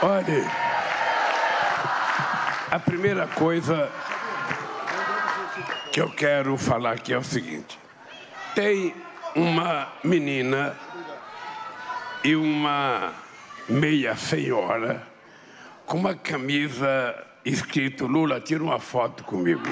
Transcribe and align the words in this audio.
Olha, 0.00 0.48
a 2.70 2.78
primeira 2.78 3.26
coisa 3.26 3.90
que 5.92 6.00
eu 6.00 6.08
quero 6.08 6.56
falar 6.56 6.92
aqui 6.92 7.12
é 7.12 7.18
o 7.18 7.24
seguinte: 7.24 7.76
tem 8.54 8.94
uma 9.34 9.88
menina 10.04 10.76
e 12.22 12.36
uma 12.36 13.12
meia 13.68 14.14
senhora 14.14 15.04
com 15.84 15.98
uma 15.98 16.14
camisa 16.14 17.16
escrito 17.44 18.06
Lula, 18.06 18.40
tira 18.40 18.62
uma 18.62 18.78
foto 18.78 19.24
comigo. 19.24 19.66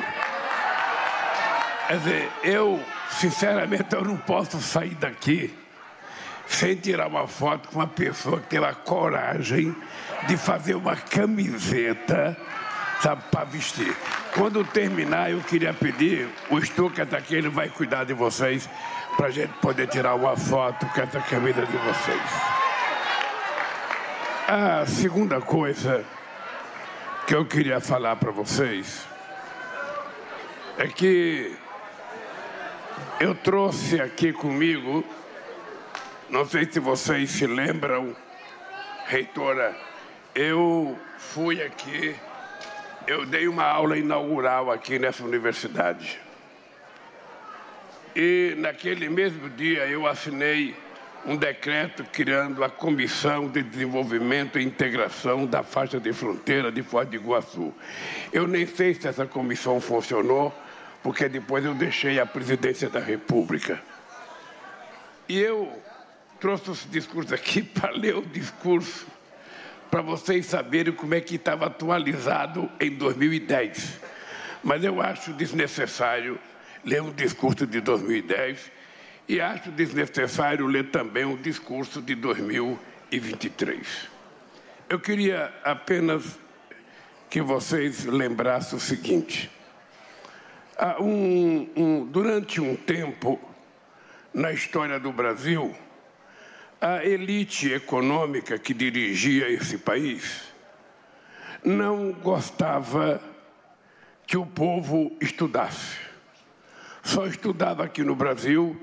Quer 1.87 1.99
dizer, 1.99 2.33
eu, 2.43 2.83
sinceramente, 3.11 3.95
eu 3.95 4.03
não 4.03 4.17
posso 4.17 4.61
sair 4.61 4.97
daqui 4.97 5.55
sem 6.47 6.77
tirar 6.77 7.09
uma 7.09 7.27
foto 7.27 7.69
com 7.69 7.77
uma 7.77 7.87
pessoa 7.87 8.41
que 8.41 8.57
a 8.57 8.75
coragem 8.75 9.75
de 10.27 10.37
fazer 10.37 10.75
uma 10.75 10.97
camiseta, 10.97 12.37
sabe, 13.01 13.23
para 13.31 13.45
vestir. 13.45 13.95
Quando 14.35 14.65
terminar, 14.65 15.31
eu 15.31 15.41
queria 15.41 15.73
pedir, 15.73 16.29
o 16.51 16.61
Stuka 16.61 17.03
está 17.03 17.19
aqui, 17.19 17.35
ele 17.35 17.49
vai 17.49 17.69
cuidar 17.69 18.05
de 18.05 18.13
vocês, 18.13 18.69
para 19.17 19.29
a 19.29 19.31
gente 19.31 19.53
poder 19.61 19.89
tirar 19.89 20.15
uma 20.15 20.37
foto 20.37 20.87
com 20.87 21.01
essa 21.01 21.21
camisa 21.21 21.65
de 21.65 21.77
vocês. 21.77 22.23
A 24.49 24.87
segunda 24.87 25.41
coisa 25.41 26.05
que 27.27 27.35
eu 27.35 27.45
queria 27.45 27.81
falar 27.81 28.17
para 28.17 28.31
vocês 28.31 29.05
é 30.79 30.87
que 30.87 31.57
eu 33.19 33.35
trouxe 33.35 34.01
aqui 34.01 34.33
comigo, 34.33 35.03
não 36.29 36.45
sei 36.45 36.67
se 36.71 36.81
vocês 36.81 37.31
se 37.31 37.47
lembram, 37.47 38.15
reitora, 39.07 39.77
eu 40.35 40.99
fui 41.19 41.63
aqui, 41.63 42.15
eu 43.07 43.25
dei 43.25 43.47
uma 43.47 43.65
aula 43.65 43.97
inaugural 43.97 44.71
aqui 44.71 44.99
nessa 44.99 45.23
universidade. 45.25 46.21
E 48.15 48.55
naquele 48.59 49.09
mesmo 49.09 49.49
dia 49.51 49.87
eu 49.87 50.07
assinei 50.07 50.75
um 51.25 51.37
decreto 51.37 52.05
criando 52.05 52.65
a 52.65 52.71
Comissão 52.71 53.49
de 53.49 53.63
Desenvolvimento 53.63 54.59
e 54.59 54.65
Integração 54.65 55.45
da 55.45 55.63
Faixa 55.63 56.01
de 56.01 56.13
Fronteira 56.13 56.73
de 56.73 56.83
Foz 56.83 57.13
Iguaçu. 57.13 57.75
Eu 58.33 58.47
nem 58.47 58.67
sei 58.67 58.95
se 58.95 59.07
essa 59.07 59.27
comissão 59.27 59.81
funcionou, 59.81 60.55
porque 61.03 61.29
depois 61.29 61.65
eu 61.65 61.75
deixei 61.75 62.19
a 62.19 62.27
presidência 62.27 62.89
da 62.89 63.01
República. 63.01 63.81
E 65.29 65.39
eu 65.39 65.73
trouxe 66.47 66.71
esse 66.71 66.87
discurso 66.87 67.35
aqui 67.35 67.61
para 67.75 67.91
ler 67.91 68.15
o 68.15 68.23
discurso, 68.23 69.05
para 69.91 70.01
vocês 70.01 70.47
saberem 70.47 70.93
como 70.93 71.13
é 71.13 71.21
que 71.21 71.35
estava 71.35 71.67
atualizado 71.67 72.71
em 72.79 72.91
2010. 72.91 74.01
Mas 74.63 74.85
eu 74.85 75.03
acho 75.03 75.33
desnecessário 75.33 76.39
ler 76.85 77.03
um 77.03 77.11
discurso 77.11 77.67
de 77.67 77.81
2010 77.81 78.71
e 79.29 79.41
acho 79.41 79.73
desnecessário 79.73 80.69
ler 80.69 80.93
também 80.93 81.25
o 81.25 81.37
discurso 81.37 82.01
de 82.01 82.15
2023. 82.15 84.09
Eu 84.89 85.01
queria 85.01 85.53
apenas 85.65 86.39
que 87.29 87.43
vocês 87.43 88.05
lembrassem 88.05 88.79
o 88.79 88.81
seguinte: 88.81 89.51
um, 91.01 91.69
um, 91.77 92.07
durante 92.07 92.61
um 92.61 92.77
tempo 92.77 93.41
na 94.33 94.53
história 94.53 95.01
do 95.01 95.11
Brasil, 95.11 95.75
a 96.81 97.05
elite 97.05 97.73
econômica 97.73 98.59
que 98.59 98.75
dirigia 98.75 99.49
esse 99.49 99.79
país 99.79 100.43
não 101.65 102.13
gostava 102.13 103.21
que 104.27 104.37
o 104.37 104.45
povo 104.45 105.17
estudasse. 105.21 105.99
Só 107.03 107.27
estudava 107.27 107.85
aqui 107.85 108.03
no 108.03 108.15
Brasil 108.15 108.81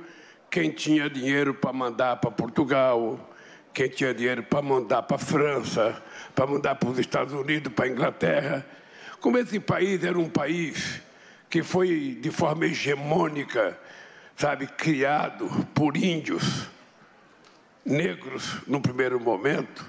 quem 0.49 0.71
tinha 0.71 1.09
dinheiro 1.09 1.53
para 1.53 1.73
mandar 1.73 2.17
para 2.17 2.31
Portugal, 2.31 3.33
quem 3.73 3.87
tinha 3.87 4.13
dinheiro 4.13 4.43
para 4.43 4.61
mandar 4.61 5.03
para 5.03 5.17
França, 5.17 6.01
para 6.33 6.47
mandar 6.47 6.75
para 6.75 6.89
os 6.89 6.99
Estados 6.99 7.33
Unidos, 7.33 7.71
para 7.73 7.85
a 7.85 7.89
Inglaterra. 7.89 8.65
Como 9.19 9.37
esse 9.37 9.59
país 9.59 10.03
era 10.03 10.17
um 10.17 10.29
país 10.29 11.01
que 11.49 11.61
foi 11.61 12.17
de 12.19 12.31
forma 12.31 12.65
hegemônica, 12.65 13.77
sabe, 14.35 14.67
criado 14.67 15.47
por 15.73 15.95
índios 15.95 16.72
negros 17.85 18.61
no 18.67 18.81
primeiro 18.81 19.19
momento, 19.19 19.85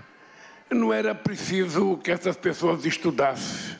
não 0.70 0.92
era 0.92 1.14
preciso 1.14 1.98
que 1.98 2.10
essas 2.10 2.36
pessoas 2.36 2.84
estudassem. 2.84 3.78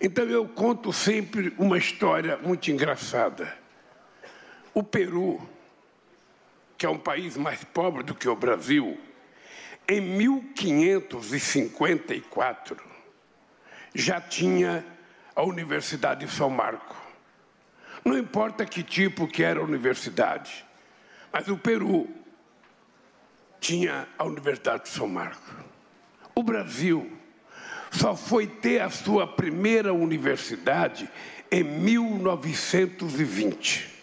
Então 0.00 0.24
eu 0.24 0.46
conto 0.46 0.92
sempre 0.92 1.54
uma 1.58 1.78
história 1.78 2.36
muito 2.36 2.70
engraçada. 2.70 3.52
O 4.74 4.82
Peru 4.82 5.40
que 6.76 6.84
é 6.84 6.88
um 6.88 6.98
país 6.98 7.36
mais 7.36 7.62
pobre 7.64 8.02
do 8.02 8.12
que 8.14 8.28
o 8.28 8.36
Brasil, 8.36 9.00
em 9.88 10.00
1554 10.00 12.76
já 13.94 14.20
tinha 14.20 14.84
a 15.34 15.42
Universidade 15.42 16.26
de 16.26 16.32
São 16.32 16.50
Marco. 16.50 16.94
Não 18.04 18.18
importa 18.18 18.66
que 18.66 18.82
tipo 18.82 19.26
que 19.26 19.42
era 19.42 19.60
a 19.60 19.62
universidade, 19.62 20.66
mas 21.32 21.48
o 21.48 21.56
Peru 21.56 22.06
tinha 23.60 24.08
a 24.18 24.24
Universidade 24.24 24.84
de 24.84 24.90
São 24.90 25.08
Marco. 25.08 25.56
O 26.34 26.42
Brasil 26.42 27.10
só 27.90 28.14
foi 28.14 28.46
ter 28.46 28.80
a 28.80 28.90
sua 28.90 29.26
primeira 29.26 29.92
universidade 29.92 31.10
em 31.50 31.64
1920. 31.64 33.96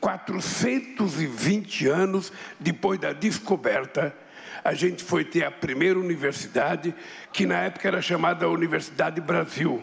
420 0.00 1.88
anos 1.88 2.32
depois 2.58 2.98
da 2.98 3.12
descoberta, 3.12 4.16
a 4.64 4.74
gente 4.74 5.04
foi 5.04 5.24
ter 5.24 5.44
a 5.44 5.50
primeira 5.50 5.98
universidade, 5.98 6.94
que 7.32 7.46
na 7.46 7.60
época 7.60 7.88
era 7.88 8.02
chamada 8.02 8.48
Universidade 8.48 9.20
Brasil. 9.20 9.82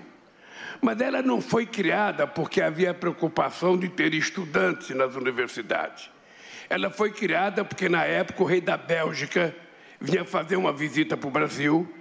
Mas 0.81 0.99
ela 1.01 1.21
não 1.21 1.41
foi 1.41 1.65
criada 1.65 2.27
porque 2.27 2.61
havia 2.61 2.93
preocupação 2.93 3.77
de 3.77 3.89
ter 3.89 4.13
estudantes 4.13 4.95
nas 4.95 5.15
universidades. 5.15 6.09
Ela 6.69 6.89
foi 6.89 7.11
criada 7.11 7.63
porque, 7.63 7.87
na 7.87 8.03
época, 8.03 8.43
o 8.43 8.45
rei 8.45 8.61
da 8.61 8.77
Bélgica 8.77 9.55
vinha 9.99 10.25
fazer 10.25 10.55
uma 10.55 10.73
visita 10.73 11.15
para 11.15 11.27
o 11.27 11.31
Brasil 11.31 11.91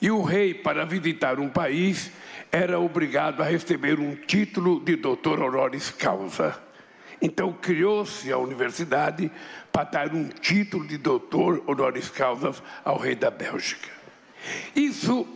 e 0.00 0.10
o 0.10 0.22
rei, 0.22 0.54
para 0.54 0.84
visitar 0.84 1.38
um 1.38 1.48
país, 1.48 2.10
era 2.50 2.78
obrigado 2.78 3.42
a 3.42 3.46
receber 3.46 3.98
um 3.98 4.14
título 4.14 4.80
de 4.80 4.96
doutor 4.96 5.40
honoris 5.40 5.90
causa. 5.90 6.58
Então 7.20 7.52
criou-se 7.52 8.30
a 8.30 8.38
universidade 8.38 9.30
para 9.72 9.84
dar 9.84 10.14
um 10.14 10.28
título 10.28 10.86
de 10.86 10.98
doutor 10.98 11.62
honoris 11.66 12.08
causa 12.10 12.54
ao 12.84 12.98
rei 12.98 13.14
da 13.14 13.30
Bélgica. 13.30 13.88
Isso 14.74 15.26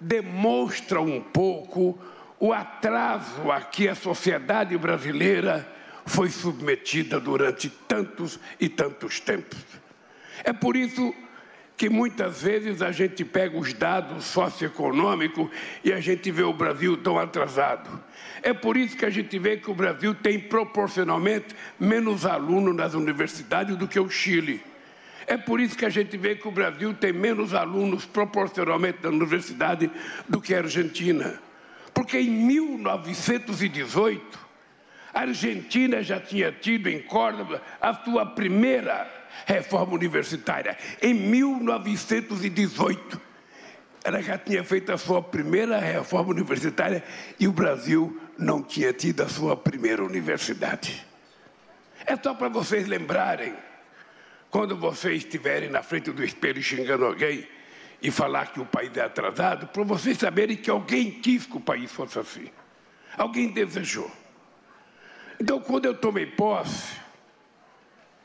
demonstra 0.00 1.00
um 1.00 1.20
pouco 1.20 1.98
o 2.38 2.52
atraso 2.52 3.50
a 3.50 3.60
que 3.60 3.88
a 3.88 3.94
sociedade 3.94 4.76
brasileira 4.76 5.75
foi 6.06 6.30
submetida 6.30 7.20
durante 7.20 7.68
tantos 7.68 8.40
e 8.58 8.68
tantos 8.68 9.20
tempos. 9.20 9.58
É 10.44 10.52
por 10.52 10.76
isso 10.76 11.14
que 11.76 11.90
muitas 11.90 12.42
vezes 12.42 12.80
a 12.80 12.90
gente 12.90 13.24
pega 13.24 13.58
os 13.58 13.74
dados 13.74 14.24
socioeconômicos 14.24 15.50
e 15.84 15.92
a 15.92 16.00
gente 16.00 16.30
vê 16.30 16.42
o 16.42 16.52
Brasil 16.52 16.96
tão 16.96 17.18
atrasado. 17.18 18.02
É 18.42 18.54
por 18.54 18.76
isso 18.76 18.96
que 18.96 19.04
a 19.04 19.10
gente 19.10 19.38
vê 19.38 19.58
que 19.58 19.70
o 19.70 19.74
Brasil 19.74 20.14
tem 20.14 20.38
proporcionalmente 20.38 21.54
menos 21.78 22.24
alunos 22.24 22.74
nas 22.74 22.94
universidades 22.94 23.76
do 23.76 23.86
que 23.86 24.00
o 24.00 24.08
Chile. 24.08 24.62
É 25.26 25.36
por 25.36 25.60
isso 25.60 25.76
que 25.76 25.84
a 25.84 25.90
gente 25.90 26.16
vê 26.16 26.36
que 26.36 26.48
o 26.48 26.52
Brasil 26.52 26.94
tem 26.94 27.12
menos 27.12 27.52
alunos 27.52 28.06
proporcionalmente 28.06 29.00
na 29.02 29.10
universidade 29.10 29.90
do 30.28 30.40
que 30.40 30.54
a 30.54 30.58
Argentina. 30.58 31.40
Porque 31.92 32.18
em 32.18 32.30
1918, 32.30 34.45
a 35.16 35.20
Argentina 35.20 36.02
já 36.02 36.20
tinha 36.20 36.52
tido 36.52 36.90
em 36.90 37.00
Córdoba 37.00 37.62
a 37.80 37.94
sua 37.94 38.26
primeira 38.26 39.10
reforma 39.46 39.94
universitária. 39.94 40.76
Em 41.00 41.14
1918, 41.14 43.18
ela 44.04 44.20
já 44.20 44.36
tinha 44.36 44.62
feito 44.62 44.92
a 44.92 44.98
sua 44.98 45.22
primeira 45.22 45.78
reforma 45.78 46.32
universitária 46.32 47.02
e 47.40 47.48
o 47.48 47.52
Brasil 47.52 48.20
não 48.36 48.62
tinha 48.62 48.92
tido 48.92 49.22
a 49.22 49.28
sua 49.28 49.56
primeira 49.56 50.04
universidade. 50.04 51.02
É 52.04 52.14
só 52.14 52.34
para 52.34 52.50
vocês 52.50 52.86
lembrarem, 52.86 53.54
quando 54.50 54.76
vocês 54.76 55.24
estiverem 55.24 55.70
na 55.70 55.82
frente 55.82 56.12
do 56.12 56.22
espelho 56.22 56.62
xingando 56.62 57.06
alguém 57.06 57.48
e 58.02 58.10
falar 58.10 58.52
que 58.52 58.60
o 58.60 58.66
país 58.66 58.94
é 58.94 59.00
atrasado, 59.00 59.68
para 59.68 59.82
vocês 59.82 60.18
saberem 60.18 60.58
que 60.58 60.68
alguém 60.68 61.10
quis 61.10 61.46
que 61.46 61.56
o 61.56 61.60
país 61.60 61.90
fosse 61.90 62.18
assim. 62.18 62.50
Alguém 63.16 63.48
desejou. 63.48 64.25
Então, 65.40 65.60
quando 65.60 65.84
eu 65.84 65.94
tomei 65.94 66.26
posse, 66.26 66.96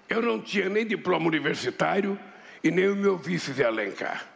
eu 0.09 0.21
não 0.21 0.41
tinha 0.41 0.69
nem 0.69 0.85
diploma 0.85 1.27
universitário 1.27 2.19
e 2.63 2.71
nem 2.71 2.89
o 2.89 2.95
meu 2.95 3.17
vice 3.17 3.51
de 3.53 3.63
Alencar. 3.63 4.27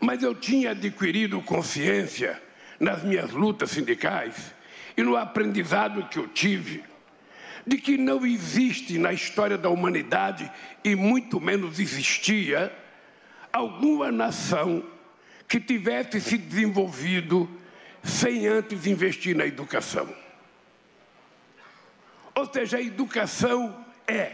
mas 0.00 0.22
eu 0.22 0.34
tinha 0.34 0.72
adquirido 0.72 1.40
consciência 1.40 2.40
nas 2.78 3.02
minhas 3.02 3.30
lutas 3.30 3.70
sindicais 3.70 4.54
e 4.96 5.02
no 5.02 5.16
aprendizado 5.16 6.06
que 6.08 6.18
eu 6.18 6.28
tive 6.28 6.84
de 7.66 7.78
que 7.78 7.96
não 7.98 8.24
existe 8.24 8.98
na 8.98 9.12
história 9.12 9.58
da 9.58 9.68
humanidade, 9.68 10.48
e 10.84 10.94
muito 10.94 11.40
menos 11.40 11.80
existia, 11.80 12.72
alguma 13.52 14.12
nação 14.12 14.84
que 15.48 15.58
tivesse 15.58 16.20
se 16.20 16.38
desenvolvido 16.38 17.50
sem 18.04 18.46
antes 18.46 18.86
investir 18.86 19.34
na 19.34 19.44
educação. 19.44 20.08
Ou 22.36 22.44
seja, 22.52 22.76
a 22.76 22.82
educação 22.82 23.84
é 24.06 24.32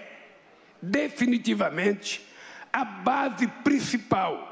definitivamente 0.82 2.26
a 2.72 2.84
base 2.84 3.46
principal 3.46 4.50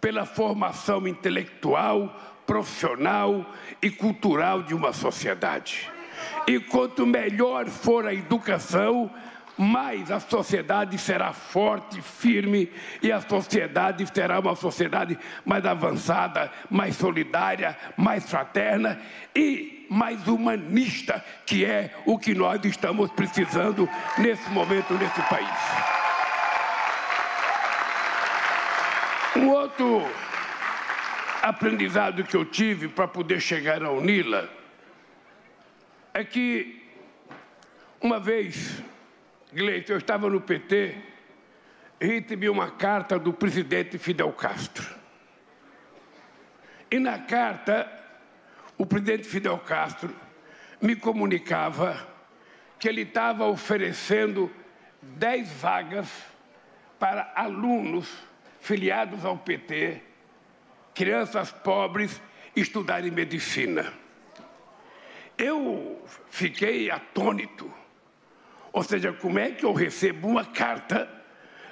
pela 0.00 0.26
formação 0.26 1.06
intelectual, 1.06 2.20
profissional 2.44 3.46
e 3.80 3.88
cultural 3.88 4.64
de 4.64 4.74
uma 4.74 4.92
sociedade. 4.92 5.88
E 6.46 6.58
quanto 6.58 7.06
melhor 7.06 7.66
for 7.66 8.04
a 8.04 8.12
educação, 8.12 9.10
mais 9.56 10.10
a 10.10 10.20
sociedade 10.20 10.98
será 10.98 11.32
forte, 11.32 12.00
firme, 12.02 12.70
e 13.02 13.10
a 13.10 13.20
sociedade 13.20 14.06
será 14.12 14.38
uma 14.38 14.54
sociedade 14.54 15.18
mais 15.44 15.64
avançada, 15.64 16.50
mais 16.70 16.96
solidária, 16.96 17.76
mais 17.96 18.28
fraterna 18.28 19.00
e 19.34 19.86
mais 19.88 20.26
humanista, 20.26 21.24
que 21.44 21.64
é 21.64 21.94
o 22.04 22.18
que 22.18 22.34
nós 22.34 22.64
estamos 22.64 23.10
precisando 23.12 23.88
nesse 24.18 24.48
momento 24.50 24.94
nesse 24.94 25.22
país. 25.22 25.96
Um 29.36 29.50
outro 29.50 30.02
aprendizado 31.42 32.24
que 32.24 32.36
eu 32.36 32.44
tive 32.44 32.88
para 32.88 33.06
poder 33.06 33.40
chegar 33.40 33.82
ao 33.82 34.00
Nila 34.00 34.50
é 36.12 36.24
que 36.24 36.82
uma 38.00 38.18
vez, 38.18 38.82
Gleito, 39.56 39.90
eu 39.90 39.96
estava 39.96 40.28
no 40.28 40.38
PT 40.38 40.94
e 41.98 42.06
recebi 42.06 42.46
uma 42.46 42.72
carta 42.72 43.18
do 43.18 43.32
presidente 43.32 43.96
Fidel 43.96 44.30
Castro. 44.34 44.86
E 46.90 46.98
na 46.98 47.20
carta, 47.20 47.90
o 48.76 48.84
presidente 48.84 49.26
Fidel 49.26 49.56
Castro 49.60 50.14
me 50.78 50.94
comunicava 50.94 52.06
que 52.78 52.86
ele 52.86 53.00
estava 53.00 53.46
oferecendo 53.46 54.52
10 55.00 55.50
vagas 55.52 56.06
para 56.98 57.32
alunos 57.34 58.14
filiados 58.60 59.24
ao 59.24 59.38
PT, 59.38 60.02
crianças 60.94 61.50
pobres, 61.50 62.20
estudarem 62.54 63.10
medicina. 63.10 63.90
Eu 65.38 66.04
fiquei 66.26 66.90
atônito. 66.90 67.85
Ou 68.76 68.82
seja, 68.82 69.10
como 69.10 69.38
é 69.38 69.52
que 69.52 69.64
eu 69.64 69.72
recebo 69.72 70.28
uma 70.28 70.44
carta 70.44 71.08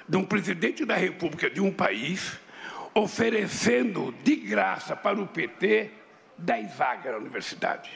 de 0.09 0.17
um 0.17 0.25
presidente 0.25 0.83
da 0.83 0.95
República 0.95 1.47
de 1.47 1.61
um 1.61 1.71
país 1.71 2.39
oferecendo 2.95 4.11
de 4.23 4.35
graça 4.35 4.95
para 4.95 5.21
o 5.21 5.27
PT 5.27 5.91
10 6.35 6.75
vagas 6.75 7.11
na 7.11 7.19
universidade? 7.19 7.91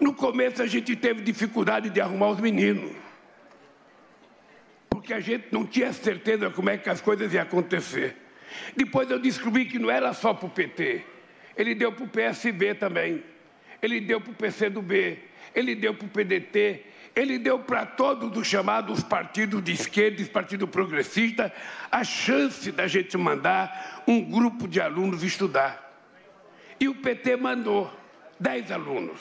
No 0.00 0.12
começo 0.12 0.60
a 0.60 0.66
gente 0.66 0.96
teve 0.96 1.22
dificuldade 1.22 1.88
de 1.88 2.00
arrumar 2.00 2.30
os 2.30 2.40
meninos, 2.40 2.90
porque 4.90 5.14
a 5.14 5.20
gente 5.20 5.46
não 5.52 5.64
tinha 5.64 5.92
certeza 5.92 6.50
como 6.50 6.68
é 6.68 6.76
que 6.76 6.90
as 6.90 7.00
coisas 7.00 7.32
iam 7.32 7.44
acontecer. 7.44 8.16
Depois 8.74 9.08
eu 9.08 9.20
descobri 9.20 9.66
que 9.66 9.78
não 9.78 9.88
era 9.88 10.12
só 10.12 10.34
para 10.34 10.48
o 10.48 10.50
PT, 10.50 11.04
ele 11.56 11.76
deu 11.76 11.92
para 11.92 12.04
o 12.06 12.08
PSB 12.08 12.74
também 12.74 13.22
ele 13.82 14.00
deu 14.00 14.20
para 14.20 14.30
o 14.30 14.34
PCdoB, 14.34 15.18
ele 15.52 15.74
deu 15.74 15.92
para 15.92 16.06
o 16.06 16.08
PDT, 16.08 16.84
ele 17.14 17.38
deu 17.38 17.58
para 17.58 17.84
todos 17.84 18.36
os 18.36 18.46
chamados 18.46 19.02
partidos 19.02 19.62
de 19.62 19.72
esquerda 19.72 20.22
e 20.22 20.24
partido 20.24 20.66
progressista 20.66 21.52
a 21.90 22.02
chance 22.02 22.72
da 22.72 22.86
gente 22.86 23.16
mandar 23.18 24.02
um 24.06 24.22
grupo 24.22 24.66
de 24.66 24.80
alunos 24.80 25.22
estudar. 25.22 25.90
E 26.80 26.88
o 26.88 26.94
PT 26.94 27.36
mandou 27.36 27.92
10 28.40 28.72
alunos. 28.72 29.20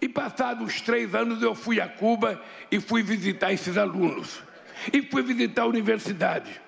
E 0.00 0.08
passados 0.08 0.80
três 0.80 1.14
anos 1.14 1.40
eu 1.42 1.54
fui 1.54 1.80
a 1.80 1.88
Cuba 1.88 2.42
e 2.70 2.80
fui 2.80 3.04
visitar 3.04 3.52
esses 3.52 3.78
alunos. 3.78 4.42
E 4.92 5.00
fui 5.02 5.22
visitar 5.22 5.62
a 5.62 5.66
universidade. 5.66 6.60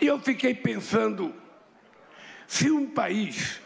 E 0.00 0.06
eu 0.06 0.18
fiquei 0.18 0.54
pensando, 0.54 1.34
se 2.46 2.70
um 2.70 2.86
país 2.86 3.60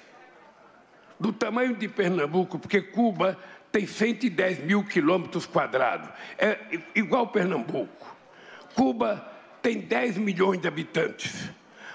do 1.21 1.33
tamanho 1.33 1.77
de 1.77 1.87
Pernambuco, 1.87 2.59
porque 2.59 2.83
Cuba 2.83 3.39
tem 3.75 3.87
110 3.89 4.61
mil 4.61 4.85
quilômetros 4.85 5.47
quadrados, 5.47 6.09
é 6.39 6.57
igual 6.95 7.27
Pernambuco. 7.27 8.15
Cuba 8.73 9.29
tem 9.61 9.81
10 9.81 10.19
milhões 10.19 10.61
de 10.61 10.69
habitantes, 10.69 11.51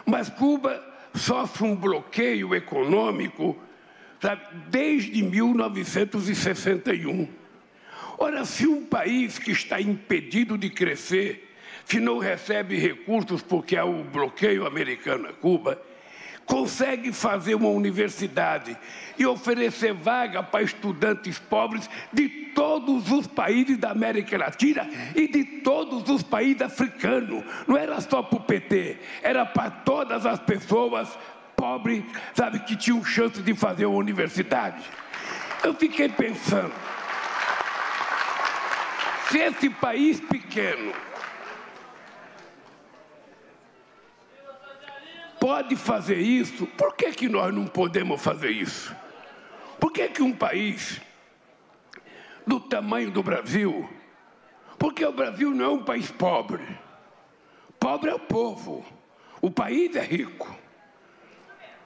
mas 0.05 0.27
Cuba 0.27 0.85
sofre 1.15 1.65
um 1.65 1.73
bloqueio 1.73 2.53
econômico 2.53 3.57
sabe, 4.19 4.41
desde 4.67 5.23
1961. 5.23 7.29
Ora, 8.17 8.43
se 8.43 8.67
um 8.67 8.85
país 8.85 9.39
que 9.39 9.51
está 9.51 9.79
impedido 9.79 10.57
de 10.57 10.69
crescer, 10.69 11.55
se 11.85 12.01
não 12.01 12.19
recebe 12.19 12.77
recursos 12.77 13.41
porque 13.41 13.77
há 13.77 13.85
o 13.85 14.03
bloqueio 14.03 14.67
americano 14.67 15.29
a 15.29 15.33
Cuba, 15.33 15.81
consegue 16.50 17.13
fazer 17.13 17.54
uma 17.54 17.69
universidade 17.69 18.75
e 19.19 19.25
oferecer 19.25 19.94
vaga 19.94 20.42
para 20.42 20.63
estudantes 20.63 21.38
pobres 21.38 21.88
de 22.12 22.28
todos 22.56 23.12
os 23.12 23.28
países 23.28 23.78
da 23.78 23.92
América 23.92 24.36
Latina 24.36 24.90
e 25.16 25.28
de 25.28 25.44
todos 25.62 26.10
os 26.10 26.24
países 26.24 26.63
africanos. 26.63 27.44
Não 27.68 27.78
era 27.78 28.01
só 28.01 28.24
para 28.24 28.40
o 28.40 28.42
PT, 28.42 28.98
era 29.22 29.46
para 29.46 29.69
todas 29.69 30.25
as 30.25 30.40
pessoas 30.40 31.16
pobres, 31.56 32.04
sabe, 32.34 32.60
que 32.62 32.75
tinham 32.75 33.06
chance 33.06 33.40
de 33.44 33.54
fazer 33.54 33.86
uma 33.86 34.00
universidade. 34.00 34.84
Eu 35.63 35.75
fiquei 35.75 36.10
pensando, 36.10 36.74
se 39.30 39.38
esse 39.38 39.69
país 39.69 40.19
pequeno 40.19 40.94
pode 45.50 45.75
fazer 45.75 46.19
isso, 46.19 46.68
por 46.68 46.96
que, 46.96 47.12
que 47.12 47.27
nós 47.27 47.51
não 47.51 47.65
podemos 47.65 48.22
fazer 48.22 48.51
isso? 48.51 48.96
Por 49.79 49.91
que, 49.91 50.08
que 50.08 50.22
um 50.22 50.32
país 50.32 51.01
do 52.46 52.60
tamanho 52.60 53.10
do 53.10 53.24
Brasil, 53.24 53.89
porque 54.77 55.03
o 55.03 55.12
Brasil 55.12 55.50
não 55.50 55.65
é 55.65 55.70
um 55.70 55.84
país 55.84 56.12
pobre, 56.12 56.62
pobre 57.79 58.12
é 58.12 58.13
o 58.13 58.20
povo, 58.20 58.86
o 59.41 59.50
país 59.50 59.96
é 59.96 60.03
rico, 60.03 60.56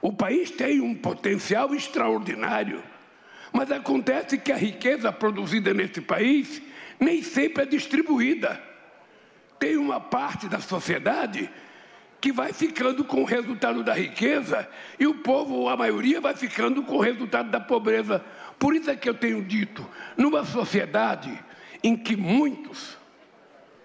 o 0.02 0.12
país 0.12 0.50
tem 0.50 0.82
um 0.82 0.94
potencial 0.94 1.74
extraordinário, 1.74 2.82
mas 3.50 3.72
acontece 3.72 4.36
que 4.36 4.52
a 4.52 4.56
riqueza 4.56 5.10
produzida 5.10 5.72
nesse 5.72 6.02
país 6.02 6.60
nem 7.00 7.22
sempre 7.22 7.62
é 7.62 7.66
distribuída. 7.66 8.62
Tem 9.58 9.78
uma 9.78 10.00
parte 10.00 10.50
da 10.50 10.60
sociedade 10.60 11.48
que 12.24 12.32
vai 12.32 12.54
ficando 12.54 13.04
com 13.04 13.20
o 13.20 13.24
resultado 13.26 13.84
da 13.84 13.92
riqueza 13.92 14.66
e 14.98 15.06
o 15.06 15.16
povo, 15.16 15.68
a 15.68 15.76
maioria, 15.76 16.22
vai 16.22 16.34
ficando 16.34 16.82
com 16.82 16.94
o 16.94 17.00
resultado 17.02 17.50
da 17.50 17.60
pobreza. 17.60 18.24
Por 18.58 18.74
isso 18.74 18.88
é 18.88 18.96
que 18.96 19.06
eu 19.06 19.12
tenho 19.12 19.44
dito, 19.44 19.86
numa 20.16 20.42
sociedade 20.42 21.38
em 21.82 21.94
que 21.94 22.16
muitos, 22.16 22.96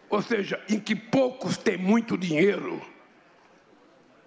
ou 0.09 0.21
seja, 0.21 0.57
em 0.69 0.79
que 0.79 0.95
poucos 0.95 1.57
têm 1.57 1.77
muito 1.77 2.17
dinheiro, 2.17 2.81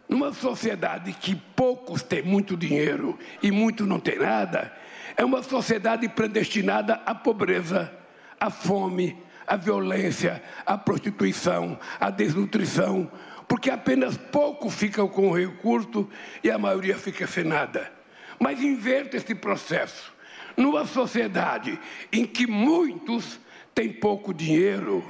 numa 0.06 0.30
sociedade 0.34 1.14
que 1.14 1.34
poucos 1.34 2.02
têm 2.02 2.22
muito 2.22 2.54
dinheiro 2.54 3.18
e 3.42 3.50
muitos 3.50 3.88
não 3.88 3.98
têm 3.98 4.18
nada, 4.18 4.76
é 5.16 5.24
uma 5.24 5.42
sociedade 5.42 6.06
predestinada 6.10 7.00
à 7.06 7.14
pobreza, 7.14 7.90
à 8.38 8.50
fome, 8.50 9.16
à 9.46 9.56
violência, 9.56 10.42
à 10.66 10.76
prostituição, 10.76 11.78
à 11.98 12.10
desnutrição, 12.10 13.10
porque 13.52 13.68
apenas 13.68 14.16
pouco 14.16 14.70
ficam 14.70 15.06
com 15.06 15.28
o 15.28 15.36
recurso 15.36 16.08
e 16.42 16.50
a 16.50 16.56
maioria 16.56 16.96
fica 16.96 17.26
sem 17.26 17.44
nada. 17.44 17.92
Mas 18.38 18.62
inverta 18.62 19.18
esse 19.18 19.34
processo. 19.34 20.10
Numa 20.56 20.86
sociedade 20.86 21.78
em 22.10 22.24
que 22.24 22.46
muitos 22.46 23.38
têm 23.74 23.92
pouco 23.92 24.32
dinheiro, 24.32 25.04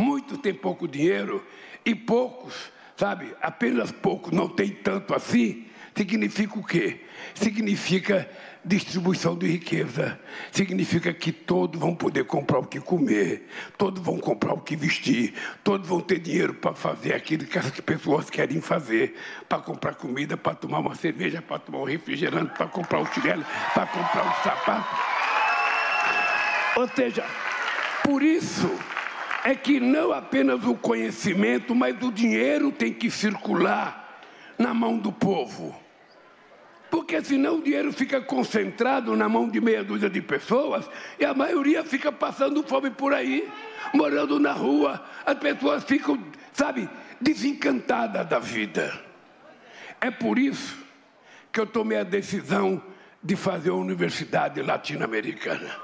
muitos 0.00 0.38
têm 0.38 0.54
pouco 0.54 0.88
dinheiro 0.88 1.46
e 1.84 1.94
poucos 1.94 2.72
sabe, 2.96 3.34
apenas 3.42 3.92
pouco, 3.92 4.34
não 4.34 4.48
tem 4.48 4.70
tanto 4.70 5.14
assim, 5.14 5.66
significa 5.94 6.58
o 6.58 6.64
quê? 6.64 7.00
Significa 7.34 8.30
distribuição 8.64 9.36
de 9.36 9.46
riqueza. 9.46 10.18
Significa 10.50 11.12
que 11.12 11.32
todos 11.32 11.80
vão 11.80 11.94
poder 11.94 12.24
comprar 12.24 12.58
o 12.58 12.66
que 12.66 12.80
comer, 12.80 13.48
todos 13.76 14.02
vão 14.02 14.18
comprar 14.18 14.54
o 14.54 14.60
que 14.60 14.76
vestir, 14.76 15.34
todos 15.64 15.88
vão 15.88 16.00
ter 16.00 16.18
dinheiro 16.18 16.54
para 16.54 16.74
fazer 16.74 17.14
aquilo 17.14 17.44
que 17.44 17.58
as 17.58 17.70
pessoas 17.80 18.30
querem 18.30 18.60
fazer, 18.60 19.16
para 19.48 19.58
comprar 19.58 19.94
comida, 19.94 20.36
para 20.36 20.54
tomar 20.54 20.78
uma 20.78 20.94
cerveja, 20.94 21.42
para 21.42 21.58
tomar 21.58 21.78
um 21.78 21.84
refrigerante, 21.84 22.52
para 22.56 22.66
comprar 22.66 23.00
o 23.00 23.06
chinelo, 23.06 23.44
para 23.74 23.86
comprar 23.86 24.30
o 24.30 24.42
sapato. 24.44 24.96
Ou 26.76 26.88
seja, 26.88 27.24
por 28.04 28.22
isso 28.22 28.70
é 29.44 29.54
que 29.54 29.80
não 29.80 30.12
apenas 30.12 30.64
o 30.64 30.74
conhecimento, 30.74 31.74
mas 31.74 32.00
o 32.00 32.12
dinheiro 32.12 32.70
tem 32.70 32.92
que 32.92 33.10
circular 33.10 34.20
na 34.56 34.72
mão 34.72 34.96
do 34.96 35.12
povo. 35.12 35.81
Porque 36.92 37.24
senão 37.24 37.56
o 37.56 37.62
dinheiro 37.62 37.90
fica 37.90 38.20
concentrado 38.20 39.16
na 39.16 39.26
mão 39.26 39.48
de 39.48 39.58
meia 39.62 39.82
dúzia 39.82 40.10
de 40.10 40.20
pessoas 40.20 40.86
e 41.18 41.24
a 41.24 41.32
maioria 41.32 41.82
fica 41.82 42.12
passando 42.12 42.62
fome 42.62 42.90
por 42.90 43.14
aí, 43.14 43.50
morando 43.94 44.38
na 44.38 44.52
rua. 44.52 45.02
As 45.24 45.38
pessoas 45.38 45.84
ficam, 45.84 46.22
sabe, 46.52 46.86
desencantadas 47.18 48.28
da 48.28 48.38
vida. 48.38 48.92
É 50.02 50.10
por 50.10 50.38
isso 50.38 50.76
que 51.50 51.60
eu 51.60 51.66
tomei 51.66 51.96
a 51.96 52.04
decisão 52.04 52.82
de 53.22 53.36
fazer 53.36 53.70
a 53.70 53.74
Universidade 53.74 54.60
Latino-Americana. 54.60 55.74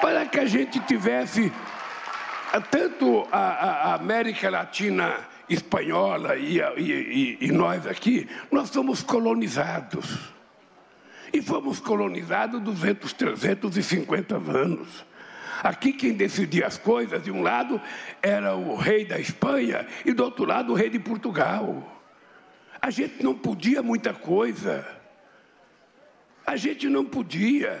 Para 0.00 0.26
que 0.26 0.40
a 0.40 0.44
gente 0.44 0.80
tivesse 0.80 1.52
tanto 2.68 3.28
a, 3.30 3.90
a 3.90 3.94
América 3.94 4.50
Latina 4.50 5.20
espanhola 5.52 6.36
e, 6.36 6.58
e, 6.58 7.38
e, 7.40 7.52
nós 7.52 7.86
aqui, 7.86 8.28
nós 8.50 8.70
somos 8.70 9.02
colonizados. 9.02 10.32
E 11.32 11.40
fomos 11.40 11.80
colonizados 11.80 12.60
200, 12.60 13.12
350 13.12 14.36
anos. 14.36 15.04
Aqui 15.62 15.92
quem 15.92 16.12
decidia 16.12 16.66
as 16.66 16.76
coisas, 16.76 17.22
de 17.22 17.30
um 17.30 17.40
lado 17.40 17.80
era 18.20 18.54
o 18.56 18.74
rei 18.74 19.04
da 19.04 19.18
Espanha 19.18 19.86
e 20.04 20.12
do 20.12 20.24
outro 20.24 20.44
lado 20.44 20.72
o 20.72 20.74
rei 20.74 20.90
de 20.90 20.98
Portugal. 20.98 22.00
A 22.80 22.90
gente 22.90 23.22
não 23.22 23.34
podia 23.34 23.82
muita 23.82 24.12
coisa. 24.12 24.84
A 26.44 26.56
gente 26.56 26.88
não 26.88 27.04
podia. 27.04 27.80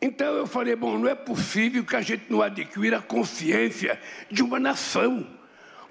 Então 0.00 0.34
eu 0.34 0.46
falei, 0.46 0.74
bom, 0.74 0.98
não 0.98 1.08
é 1.08 1.14
possível 1.14 1.84
que 1.84 1.96
a 1.96 2.00
gente 2.00 2.24
não 2.30 2.40
adquira 2.40 2.98
a 2.98 3.02
consciência 3.02 4.00
de 4.30 4.42
uma 4.42 4.58
nação. 4.58 5.26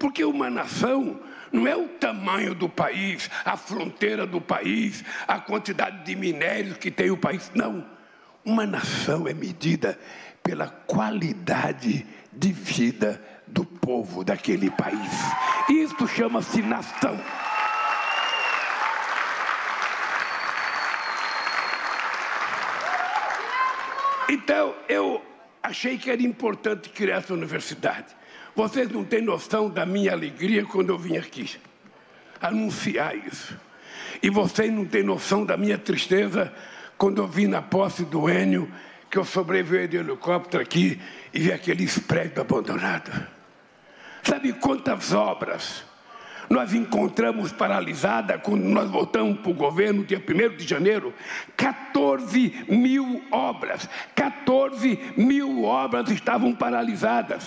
Porque 0.03 0.25
uma 0.25 0.50
nação 0.50 1.17
não 1.50 1.65
é 1.65 1.77
o 1.77 1.88
tamanho 1.88 2.53
do 2.53 2.67
país, 2.67 3.29
a 3.45 3.55
fronteira 3.55 4.27
do 4.27 4.41
país, 4.41 5.01
a 5.25 5.39
quantidade 5.39 6.03
de 6.03 6.13
minérios 6.13 6.75
que 6.75 6.91
tem 6.91 7.10
o 7.10 7.15
país. 7.15 7.50
Não. 7.55 7.88
Uma 8.43 8.65
nação 8.65 9.29
é 9.29 9.33
medida 9.33 9.98
pela 10.43 10.67
qualidade 10.67 12.05
de 12.33 12.51
vida 12.51 13.24
do 13.48 13.63
povo 13.63 14.25
daquele 14.25 14.69
país. 14.69 15.10
Isso 15.69 16.05
chama-se 16.10 16.62
nação. 16.62 17.17
Então, 24.27 24.75
eu 24.89 25.24
achei 25.63 25.98
que 25.98 26.12
era 26.12 26.22
importante 26.22 26.89
criar 26.89 27.19
essa 27.19 27.33
universidade. 27.33 28.13
Vocês 28.55 28.89
não 28.89 29.03
têm 29.03 29.22
noção 29.22 29.69
da 29.69 29.86
minha 29.86 30.12
alegria 30.12 30.63
quando 30.65 30.89
eu 30.89 30.98
vim 30.98 31.17
aqui 31.17 31.50
anunciar 32.39 33.15
isso. 33.15 33.57
E 34.22 34.29
vocês 34.29 34.72
não 34.72 34.86
têm 34.86 35.01
noção 35.01 35.45
da 35.45 35.57
minha 35.57 35.77
tristeza 35.77 36.53
quando 36.98 37.22
eu 37.22 37.27
vim 37.27 37.48
na 37.48 37.62
posse 37.62 38.05
do 38.05 38.29
Enio, 38.29 38.72
que 39.10 39.17
eu 39.17 39.25
sobrevivi 39.25 39.88
de 39.88 39.98
helicóptero 39.98 40.62
aqui 40.62 41.00
e 41.33 41.39
vi 41.39 41.51
aqueles 41.51 41.98
prédios 42.00 42.39
abandonados. 42.39 43.13
Sabe 44.22 44.53
quantas 44.53 45.13
obras 45.13 45.83
nós 46.50 46.74
encontramos 46.74 47.51
paralisada 47.51 48.38
quando 48.38 48.63
nós 48.63 48.89
voltamos 48.89 49.39
para 49.39 49.51
o 49.51 49.53
governo, 49.53 50.03
dia 50.03 50.22
1 50.22 50.57
de 50.57 50.67
janeiro? 50.67 51.13
14 51.57 52.65
mil 52.69 53.24
obras. 53.31 53.89
14 54.15 55.13
mil 55.17 55.63
obras 55.63 56.10
estavam 56.10 56.53
paralisadas. 56.53 57.43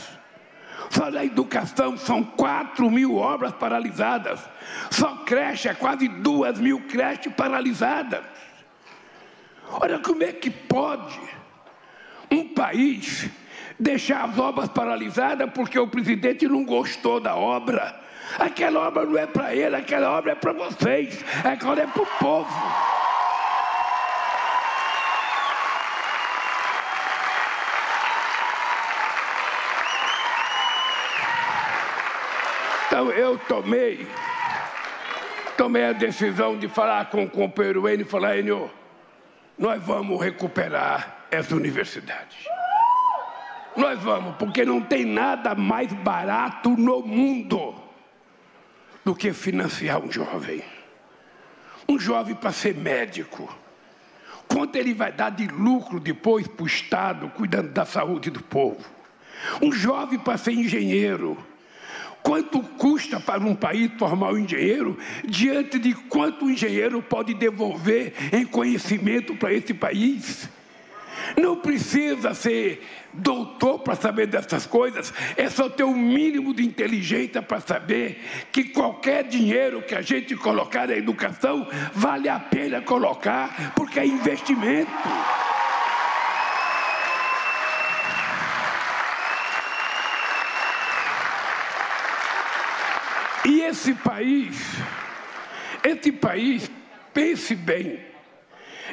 Só 0.90 1.10
na 1.10 1.24
educação 1.24 1.96
são 1.96 2.22
4 2.22 2.90
mil 2.90 3.16
obras 3.16 3.52
paralisadas. 3.52 4.40
Só 4.90 5.16
creche, 5.24 5.68
é 5.68 5.74
quase 5.74 6.08
2 6.08 6.58
mil 6.58 6.80
creches 6.82 7.32
paralisadas. 7.32 8.24
Olha 9.70 9.98
como 9.98 10.22
é 10.22 10.32
que 10.32 10.50
pode 10.50 11.18
um 12.30 12.48
país 12.48 13.28
deixar 13.78 14.24
as 14.24 14.38
obras 14.38 14.68
paralisadas 14.68 15.50
porque 15.52 15.78
o 15.78 15.88
presidente 15.88 16.46
não 16.46 16.64
gostou 16.64 17.20
da 17.20 17.36
obra. 17.36 18.00
Aquela 18.38 18.80
obra 18.86 19.04
não 19.04 19.16
é 19.16 19.26
para 19.26 19.54
ele, 19.54 19.76
aquela 19.76 20.10
obra 20.10 20.32
é 20.32 20.34
para 20.34 20.52
vocês, 20.52 21.24
aquela 21.44 21.80
é 21.80 21.86
para 21.86 22.02
o 22.02 22.06
povo. 22.18 22.95
Então 32.96 33.10
eu 33.10 33.36
tomei, 33.36 34.08
tomei 35.54 35.84
a 35.84 35.92
decisão 35.92 36.56
de 36.56 36.66
falar 36.66 37.10
com 37.10 37.24
o 37.24 37.28
companheiro 37.28 37.86
Enio 37.86 38.06
e 38.06 38.08
falar, 38.08 38.38
Enio, 38.38 38.70
nós 39.58 39.82
vamos 39.82 40.18
recuperar 40.18 41.26
essa 41.30 41.54
universidade. 41.54 42.48
Nós 43.76 44.00
vamos, 44.00 44.36
porque 44.36 44.64
não 44.64 44.80
tem 44.80 45.04
nada 45.04 45.54
mais 45.54 45.92
barato 45.92 46.70
no 46.70 47.02
mundo 47.02 47.74
do 49.04 49.14
que 49.14 49.30
financiar 49.34 50.02
um 50.02 50.10
jovem. 50.10 50.64
Um 51.86 51.98
jovem 51.98 52.34
para 52.34 52.50
ser 52.50 52.74
médico. 52.74 53.54
Quanto 54.48 54.74
ele 54.76 54.94
vai 54.94 55.12
dar 55.12 55.32
de 55.32 55.46
lucro 55.48 56.00
depois 56.00 56.48
para 56.48 56.64
o 56.64 56.66
Estado, 56.66 57.28
cuidando 57.28 57.68
da 57.68 57.84
saúde 57.84 58.30
do 58.30 58.42
povo? 58.42 58.88
Um 59.60 59.70
jovem 59.70 60.18
para 60.18 60.38
ser 60.38 60.52
engenheiro 60.52 61.36
Quanto 62.26 62.58
custa 62.60 63.20
para 63.20 63.38
um 63.38 63.54
país 63.54 63.88
formar 63.96 64.32
um 64.32 64.38
engenheiro, 64.38 64.98
diante 65.24 65.78
de 65.78 65.94
quanto 65.94 66.44
o 66.44 66.50
engenheiro 66.50 67.00
pode 67.00 67.32
devolver 67.34 68.12
em 68.32 68.44
conhecimento 68.44 69.36
para 69.36 69.52
esse 69.52 69.72
país? 69.72 70.48
Não 71.40 71.54
precisa 71.54 72.34
ser 72.34 72.84
doutor 73.12 73.78
para 73.78 73.94
saber 73.94 74.26
dessas 74.26 74.66
coisas, 74.66 75.14
é 75.36 75.48
só 75.48 75.68
ter 75.68 75.84
o 75.84 75.90
um 75.90 75.96
mínimo 75.96 76.52
de 76.52 76.66
inteligência 76.66 77.40
para 77.40 77.60
saber 77.60 78.20
que 78.50 78.64
qualquer 78.64 79.22
dinheiro 79.22 79.82
que 79.82 79.94
a 79.94 80.02
gente 80.02 80.34
colocar 80.34 80.88
na 80.88 80.96
educação 80.96 81.68
vale 81.94 82.28
a 82.28 82.40
pena 82.40 82.82
colocar, 82.82 83.72
porque 83.76 84.00
é 84.00 84.04
investimento. 84.04 84.90
E 93.48 93.62
esse 93.76 93.92
país, 93.92 94.56
esse 95.84 96.10
país, 96.10 96.70
pense 97.12 97.54
bem, 97.54 98.00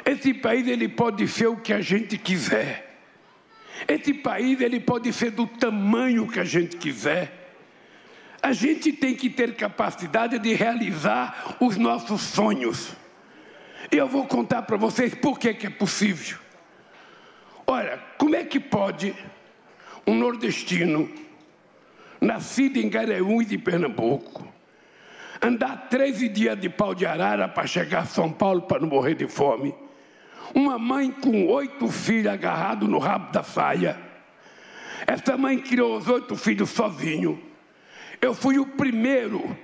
esse 0.04 0.34
país 0.34 0.68
ele 0.68 0.88
pode 0.88 1.26
ser 1.26 1.46
o 1.46 1.56
que 1.56 1.72
a 1.72 1.80
gente 1.80 2.18
quiser. 2.18 2.90
Esse 3.88 4.12
país 4.12 4.60
ele 4.60 4.78
pode 4.78 5.12
ser 5.12 5.30
do 5.30 5.46
tamanho 5.46 6.30
que 6.30 6.38
a 6.38 6.44
gente 6.44 6.76
quiser. 6.76 7.52
A 8.42 8.52
gente 8.52 8.92
tem 8.92 9.14
que 9.14 9.30
ter 9.30 9.56
capacidade 9.56 10.38
de 10.38 10.52
realizar 10.52 11.56
os 11.58 11.78
nossos 11.78 12.20
sonhos. 12.20 12.92
E 13.90 13.96
eu 13.96 14.06
vou 14.06 14.26
contar 14.26 14.62
para 14.62 14.76
vocês 14.76 15.14
por 15.14 15.38
que, 15.38 15.48
é 15.48 15.70
possível. 15.70 16.38
Olha, 17.66 17.98
como 18.18 18.36
é 18.36 18.44
que 18.44 18.60
pode 18.60 19.14
um 20.06 20.14
nordestino 20.14 21.10
nascido 22.20 22.76
em 22.76 22.88
Garanhuns 22.88 23.46
de 23.46 23.56
Pernambuco, 23.56 24.53
andar 25.44 25.88
13 25.90 26.28
dias 26.30 26.58
de 26.58 26.70
pau 26.70 26.94
de 26.94 27.04
arara 27.04 27.46
para 27.46 27.66
chegar 27.66 28.00
a 28.00 28.06
São 28.06 28.32
Paulo 28.32 28.62
para 28.62 28.80
não 28.80 28.88
morrer 28.88 29.14
de 29.14 29.28
fome. 29.28 29.74
Uma 30.54 30.78
mãe 30.78 31.10
com 31.10 31.46
oito 31.48 31.88
filhos 31.88 32.32
agarrados 32.32 32.88
no 32.88 32.98
rabo 32.98 33.30
da 33.30 33.42
saia. 33.42 33.98
Essa 35.06 35.36
mãe 35.36 35.58
criou 35.58 35.98
os 35.98 36.08
oito 36.08 36.34
filhos 36.34 36.70
sozinho. 36.70 37.42
Eu 38.22 38.34
fui 38.34 38.58
o 38.58 38.64
primeiro 38.64 39.56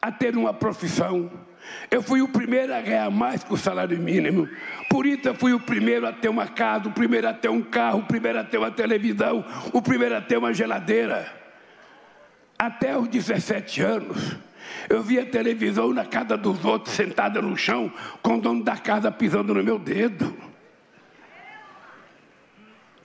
a 0.00 0.10
ter 0.10 0.34
uma 0.34 0.54
profissão. 0.54 1.30
Eu 1.90 2.00
fui 2.00 2.22
o 2.22 2.28
primeiro 2.28 2.72
a 2.72 2.80
ganhar 2.80 3.10
mais 3.10 3.44
que 3.44 3.52
o 3.52 3.56
salário 3.56 3.98
mínimo. 3.98 4.48
Por 4.88 5.04
isso 5.04 5.28
eu 5.28 5.34
fui 5.34 5.52
o 5.52 5.60
primeiro 5.60 6.06
a 6.06 6.12
ter 6.12 6.28
uma 6.28 6.46
casa, 6.46 6.88
o 6.88 6.92
primeiro 6.92 7.28
a 7.28 7.34
ter 7.34 7.48
um 7.48 7.60
carro, 7.60 7.98
o 7.98 8.04
primeiro 8.04 8.38
a 8.38 8.44
ter 8.44 8.56
uma 8.56 8.70
televisão, 8.70 9.44
o 9.72 9.82
primeiro 9.82 10.16
a 10.16 10.22
ter 10.22 10.38
uma 10.38 10.54
geladeira. 10.54 11.30
Até 12.58 12.96
os 12.96 13.08
17 13.08 13.82
anos, 13.82 14.36
Eu 14.88 15.02
via 15.02 15.26
televisão 15.26 15.92
na 15.92 16.04
casa 16.04 16.36
dos 16.36 16.64
outros, 16.64 16.94
sentada 16.94 17.42
no 17.42 17.56
chão, 17.56 17.92
com 18.22 18.36
o 18.36 18.40
dono 18.40 18.62
da 18.62 18.76
casa 18.76 19.10
pisando 19.10 19.54
no 19.54 19.62
meu 19.62 19.78
dedo. 19.78 20.36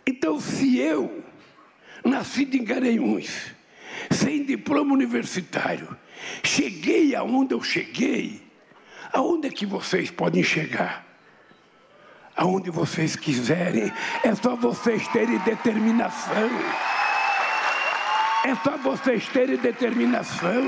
Então, 0.05 0.39
se 0.39 0.77
eu, 0.77 1.23
nascido 2.03 2.55
em 2.55 2.63
Garanhuns, 2.63 3.53
sem 4.11 4.43
diploma 4.43 4.93
universitário, 4.93 5.95
cheguei 6.43 7.15
aonde 7.15 7.53
eu 7.53 7.63
cheguei, 7.63 8.43
aonde 9.11 9.47
é 9.47 9.51
que 9.51 9.65
vocês 9.65 10.11
podem 10.11 10.43
chegar? 10.43 11.07
Aonde 12.35 12.69
vocês 12.69 13.15
quiserem, 13.15 13.91
é 14.23 14.35
só 14.35 14.55
vocês 14.55 15.07
terem 15.09 15.37
determinação. 15.39 16.49
É 18.43 18.55
só 18.55 18.77
vocês 18.77 19.27
terem 19.27 19.57
determinação. 19.57 20.63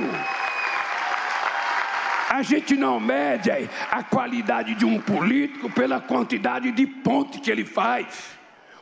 A 2.34 2.42
gente 2.42 2.76
não 2.76 3.00
mede 3.00 3.52
a 3.92 4.02
qualidade 4.02 4.74
de 4.74 4.84
um 4.84 5.00
político 5.00 5.70
pela 5.70 6.02
quantidade 6.02 6.72
de 6.72 6.88
ponte 6.88 7.40
que 7.40 7.52
ele 7.52 7.64
faz. 7.64 8.36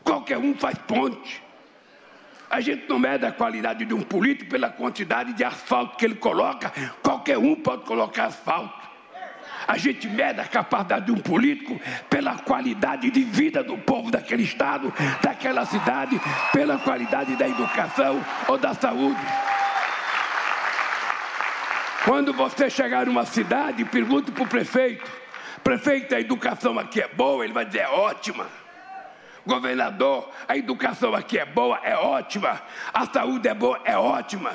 Qualquer 0.06 0.38
um 0.38 0.56
faz 0.56 0.78
ponte. 0.78 1.44
A 2.50 2.62
gente 2.62 2.88
não 2.88 2.98
mede 2.98 3.26
a 3.26 3.32
qualidade 3.34 3.84
de 3.84 3.94
um 3.94 4.02
político 4.04 4.52
pela 4.52 4.70
quantidade 4.70 5.34
de 5.34 5.44
asfalto 5.44 5.98
que 5.98 6.06
ele 6.06 6.16
coloca. 6.16 6.72
Qualquer 7.04 7.38
um 7.38 7.54
pode 7.54 7.84
colocar 7.84 8.28
asfalto. 8.28 8.90
A 9.68 9.78
gente 9.78 10.08
mede 10.08 10.40
a 10.40 10.46
capacidade 10.46 11.08
de 11.08 11.12
um 11.12 11.20
político 11.20 11.78
pela 12.10 12.38
qualidade 12.38 13.12
de 13.12 13.22
vida 13.22 13.62
do 13.62 13.78
povo 13.80 14.10
daquele 14.10 14.44
estado, 14.44 14.94
daquela 15.22 15.66
cidade, 15.66 16.18
pela 16.54 16.78
qualidade 16.78 17.36
da 17.36 17.50
educação 17.50 18.24
ou 18.48 18.58
da 18.58 18.74
saúde. 18.74 19.20
Quando 22.04 22.34
você 22.34 22.70
chegar 22.70 23.06
numa 23.06 23.26
cidade, 23.26 23.86
pergunte 23.86 24.32
para 24.32 24.44
o 24.44 24.48
prefeito: 24.48 25.10
prefeito, 25.64 26.16
a 26.16 26.20
educação 26.20 26.80
aqui 26.80 27.02
é 27.02 27.08
boa? 27.08 27.44
Ele 27.44 27.54
vai 27.54 27.66
dizer: 27.66 27.80
é 27.80 27.90
ótima. 27.90 28.48
Governador, 29.46 30.30
a 30.48 30.56
educação 30.56 31.16
aqui 31.16 31.38
é 31.38 31.46
boa, 31.46 31.80
é 31.84 31.96
ótima. 31.96 32.62
A 32.94 33.06
saúde 33.06 33.48
é 33.48 33.54
boa, 33.54 33.80
é 33.84 33.98
ótima. 33.98 34.54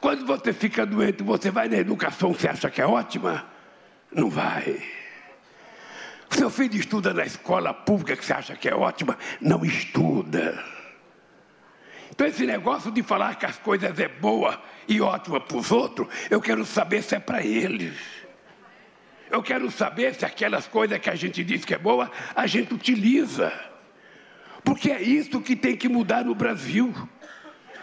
Quando 0.00 0.26
você 0.26 0.52
fica 0.52 0.84
doente, 0.84 1.22
você 1.22 1.50
vai 1.50 1.68
na 1.68 1.76
educação, 1.76 2.32
você 2.32 2.48
acha 2.48 2.70
que 2.70 2.80
é 2.80 2.86
ótima? 2.86 3.46
Não 4.12 4.28
vai. 4.28 4.82
Seu 6.30 6.50
filho 6.50 6.76
estuda 6.76 7.14
na 7.14 7.24
escola 7.24 7.72
pública 7.72 8.16
que 8.16 8.24
você 8.24 8.32
acha 8.32 8.56
que 8.56 8.68
é 8.68 8.74
ótima, 8.74 9.16
não 9.40 9.64
estuda. 9.64 10.62
Então, 12.16 12.26
esse 12.26 12.46
negócio 12.46 12.90
de 12.90 13.02
falar 13.02 13.34
que 13.34 13.44
as 13.44 13.58
coisas 13.58 14.00
é 14.00 14.08
boa 14.08 14.58
e 14.88 15.02
ótima 15.02 15.38
para 15.38 15.58
os 15.58 15.70
outros, 15.70 16.08
eu 16.30 16.40
quero 16.40 16.64
saber 16.64 17.02
se 17.02 17.14
é 17.14 17.20
para 17.20 17.44
eles. 17.44 17.94
Eu 19.30 19.42
quero 19.42 19.70
saber 19.70 20.14
se 20.14 20.24
aquelas 20.24 20.66
coisas 20.66 20.98
que 20.98 21.10
a 21.10 21.14
gente 21.14 21.44
diz 21.44 21.62
que 21.66 21.74
é 21.74 21.78
boa, 21.78 22.10
a 22.34 22.46
gente 22.46 22.72
utiliza. 22.72 23.52
Porque 24.64 24.90
é 24.90 25.02
isso 25.02 25.42
que 25.42 25.54
tem 25.54 25.76
que 25.76 25.90
mudar 25.90 26.24
no 26.24 26.34
Brasil. 26.34 26.90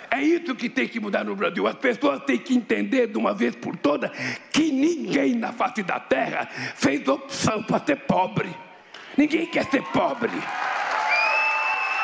É 0.09 0.19
isso 0.19 0.55
que 0.55 0.67
tem 0.67 0.87
que 0.87 0.99
mudar 0.99 1.23
no 1.23 1.35
Brasil. 1.35 1.67
As 1.67 1.75
pessoas 1.75 2.23
têm 2.23 2.39
que 2.39 2.55
entender 2.55 3.09
de 3.09 3.19
uma 3.19 3.35
vez 3.35 3.55
por 3.55 3.77
todas 3.77 4.09
que 4.51 4.71
ninguém 4.71 5.35
na 5.35 5.53
face 5.53 5.83
da 5.83 5.99
terra 5.99 6.47
fez 6.47 7.07
opção 7.07 7.61
para 7.61 7.85
ser 7.85 7.97
pobre. 7.97 8.49
Ninguém 9.15 9.45
quer 9.45 9.65
ser 9.65 9.83
pobre. 9.83 10.31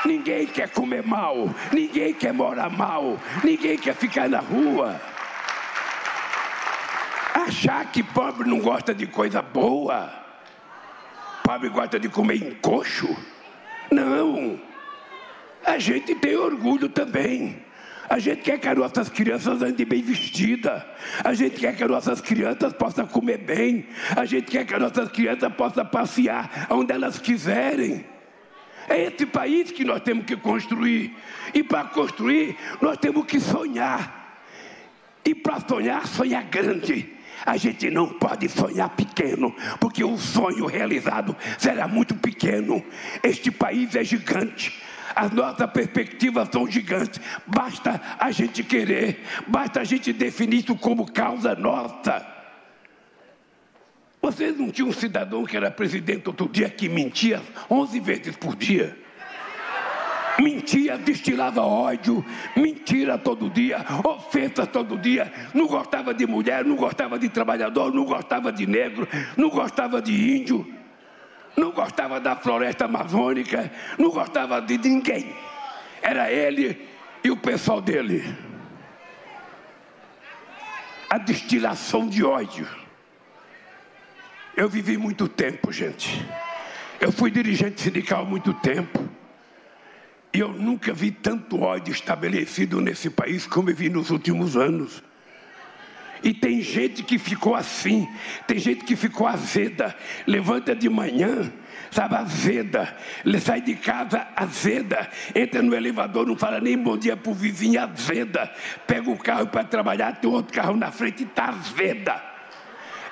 Ninguém 0.05 0.47
quer 0.47 0.69
comer 0.69 1.03
mal. 1.03 1.49
Ninguém 1.71 2.13
quer 2.13 2.33
morar 2.33 2.69
mal. 2.69 3.19
Ninguém 3.43 3.77
quer 3.77 3.95
ficar 3.95 4.29
na 4.29 4.39
rua. 4.39 4.99
Achar 7.33 7.91
que 7.91 8.03
pobre 8.03 8.49
não 8.49 8.59
gosta 8.59 8.93
de 8.93 9.07
coisa 9.07 9.41
boa. 9.41 10.11
Pobre 11.43 11.69
gosta 11.69 11.99
de 11.99 12.09
comer 12.09 12.35
encoxo. 12.35 13.15
Não. 13.91 14.59
A 15.65 15.77
gente 15.77 16.15
tem 16.15 16.35
orgulho 16.35 16.89
também. 16.89 17.63
A 18.09 18.17
gente 18.17 18.41
quer 18.41 18.57
que 18.57 18.67
as 18.67 18.75
nossas 18.75 19.07
crianças 19.07 19.61
andem 19.61 19.85
bem 19.85 20.01
vestidas. 20.01 20.81
A 21.23 21.33
gente 21.33 21.59
quer 21.59 21.75
que 21.75 21.83
as 21.83 21.89
nossas 21.89 22.19
crianças 22.19 22.73
possam 22.73 23.05
comer 23.05 23.37
bem. 23.37 23.87
A 24.15 24.25
gente 24.25 24.49
quer 24.49 24.65
que 24.65 24.73
as 24.73 24.81
nossas 24.81 25.09
crianças 25.11 25.53
possam 25.53 25.85
passear 25.85 26.67
onde 26.71 26.91
elas 26.91 27.19
quiserem. 27.19 28.03
É 28.89 29.03
esse 29.03 29.25
país 29.25 29.71
que 29.71 29.85
nós 29.85 30.01
temos 30.01 30.25
que 30.25 30.35
construir. 30.35 31.15
E 31.53 31.63
para 31.63 31.85
construir, 31.85 32.57
nós 32.81 32.97
temos 32.97 33.25
que 33.25 33.39
sonhar. 33.39 34.43
E 35.23 35.35
para 35.35 35.59
sonhar, 35.59 36.07
sonhar 36.07 36.43
grande. 36.43 37.13
A 37.45 37.55
gente 37.55 37.89
não 37.89 38.07
pode 38.07 38.49
sonhar 38.49 38.89
pequeno, 38.89 39.55
porque 39.79 40.03
o 40.03 40.17
sonho 40.17 40.65
realizado 40.65 41.35
será 41.57 41.87
muito 41.87 42.15
pequeno. 42.15 42.83
Este 43.23 43.49
país 43.49 43.95
é 43.95 44.03
gigante 44.03 44.73
as 45.15 45.31
nossas 45.31 45.69
perspectivas 45.71 46.47
são 46.49 46.69
gigantes. 46.69 47.19
Basta 47.45 47.99
a 48.17 48.31
gente 48.31 48.63
querer, 48.63 49.25
basta 49.47 49.81
a 49.81 49.83
gente 49.83 50.13
definir 50.13 50.59
isso 50.59 50.75
como 50.75 51.11
causa 51.11 51.55
nossa. 51.55 52.38
Vocês 54.29 54.55
não 54.55 54.69
tinham 54.69 54.89
um 54.89 54.93
cidadão 54.93 55.43
que 55.43 55.57
era 55.57 55.71
presidente 55.71 56.27
outro 56.27 56.47
dia 56.47 56.69
que 56.69 56.87
mentia 56.87 57.41
11 57.69 57.99
vezes 57.99 58.35
por 58.35 58.55
dia? 58.55 58.95
Mentia, 60.39 60.97
destilava 60.97 61.61
ódio, 61.61 62.23
mentira 62.55 63.17
todo 63.17 63.49
dia, 63.49 63.85
ofensa 64.05 64.65
todo 64.65 64.97
dia, 64.97 65.33
não 65.53 65.67
gostava 65.67 66.13
de 66.13 66.25
mulher, 66.25 66.63
não 66.63 66.75
gostava 66.75 67.19
de 67.19 67.27
trabalhador, 67.27 67.93
não 67.93 68.05
gostava 68.05 68.51
de 68.51 68.65
negro, 68.65 69.05
não 69.35 69.49
gostava 69.49 70.01
de 70.01 70.13
índio 70.13 70.79
não 71.57 71.71
gostava 71.71 72.19
da 72.19 72.35
floresta 72.35 72.85
amazônica, 72.85 73.69
não 73.97 74.09
gostava 74.11 74.61
de 74.61 74.77
ninguém. 74.77 75.35
Era 76.01 76.31
ele 76.31 76.87
e 77.23 77.29
o 77.29 77.35
pessoal 77.35 77.81
dele. 77.81 78.23
A 81.09 81.17
destilação 81.17 82.07
de 82.07 82.23
ódio. 82.23 82.67
Eu 84.59 84.67
vivi 84.67 84.97
muito 84.97 85.25
tempo, 85.29 85.71
gente. 85.71 86.21
Eu 86.99 87.13
fui 87.13 87.31
dirigente 87.31 87.79
sindical 87.79 88.25
muito 88.25 88.53
tempo. 88.55 89.07
E 90.33 90.39
eu 90.41 90.49
nunca 90.49 90.93
vi 90.93 91.11
tanto 91.11 91.61
ódio 91.61 91.93
estabelecido 91.93 92.81
nesse 92.81 93.09
país 93.09 93.47
como 93.47 93.69
eu 93.69 93.75
vi 93.77 93.87
nos 93.87 94.09
últimos 94.09 94.57
anos. 94.57 95.01
E 96.21 96.33
tem 96.33 96.61
gente 96.61 97.03
que 97.03 97.17
ficou 97.17 97.55
assim, 97.55 98.05
tem 98.47 98.59
gente 98.59 98.83
que 98.83 98.97
ficou 98.97 99.25
azeda, 99.25 99.95
levanta 100.27 100.75
de 100.75 100.89
manhã, 100.89 101.49
sabe, 101.89 102.15
azeda, 102.15 102.97
sai 103.39 103.61
de 103.61 103.75
casa 103.75 104.27
azeda, 104.35 105.09
entra 105.33 105.61
no 105.61 105.73
elevador, 105.73 106.27
não 106.27 106.35
fala 106.35 106.59
nem 106.59 106.77
bom 106.77 106.97
dia 106.97 107.15
pro 107.15 107.33
vizinho, 107.33 107.81
azeda, 107.81 108.53
pega 108.85 109.09
o 109.09 109.17
carro 109.17 109.47
para 109.47 109.63
trabalhar, 109.63 110.19
tem 110.19 110.29
outro 110.29 110.53
carro 110.53 110.75
na 110.75 110.91
frente 110.91 111.23
e 111.23 111.25
está 111.25 111.45
azeda. 111.45 112.38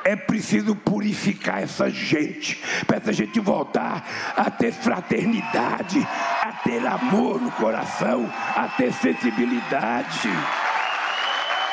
É 0.07 0.15
preciso 0.15 0.73
purificar 0.73 1.61
essa 1.61 1.89
gente, 1.89 2.57
para 2.85 2.95
essa 2.95 3.11
gente 3.11 3.41
voltar 3.41 4.07
a 4.37 4.49
ter 4.49 4.71
fraternidade, 4.71 5.99
a 6.41 6.53
ter 6.63 6.87
amor 6.87 7.41
no 7.41 7.51
coração, 7.51 8.33
a 8.55 8.69
ter 8.69 8.93
sensibilidade. 8.93 10.29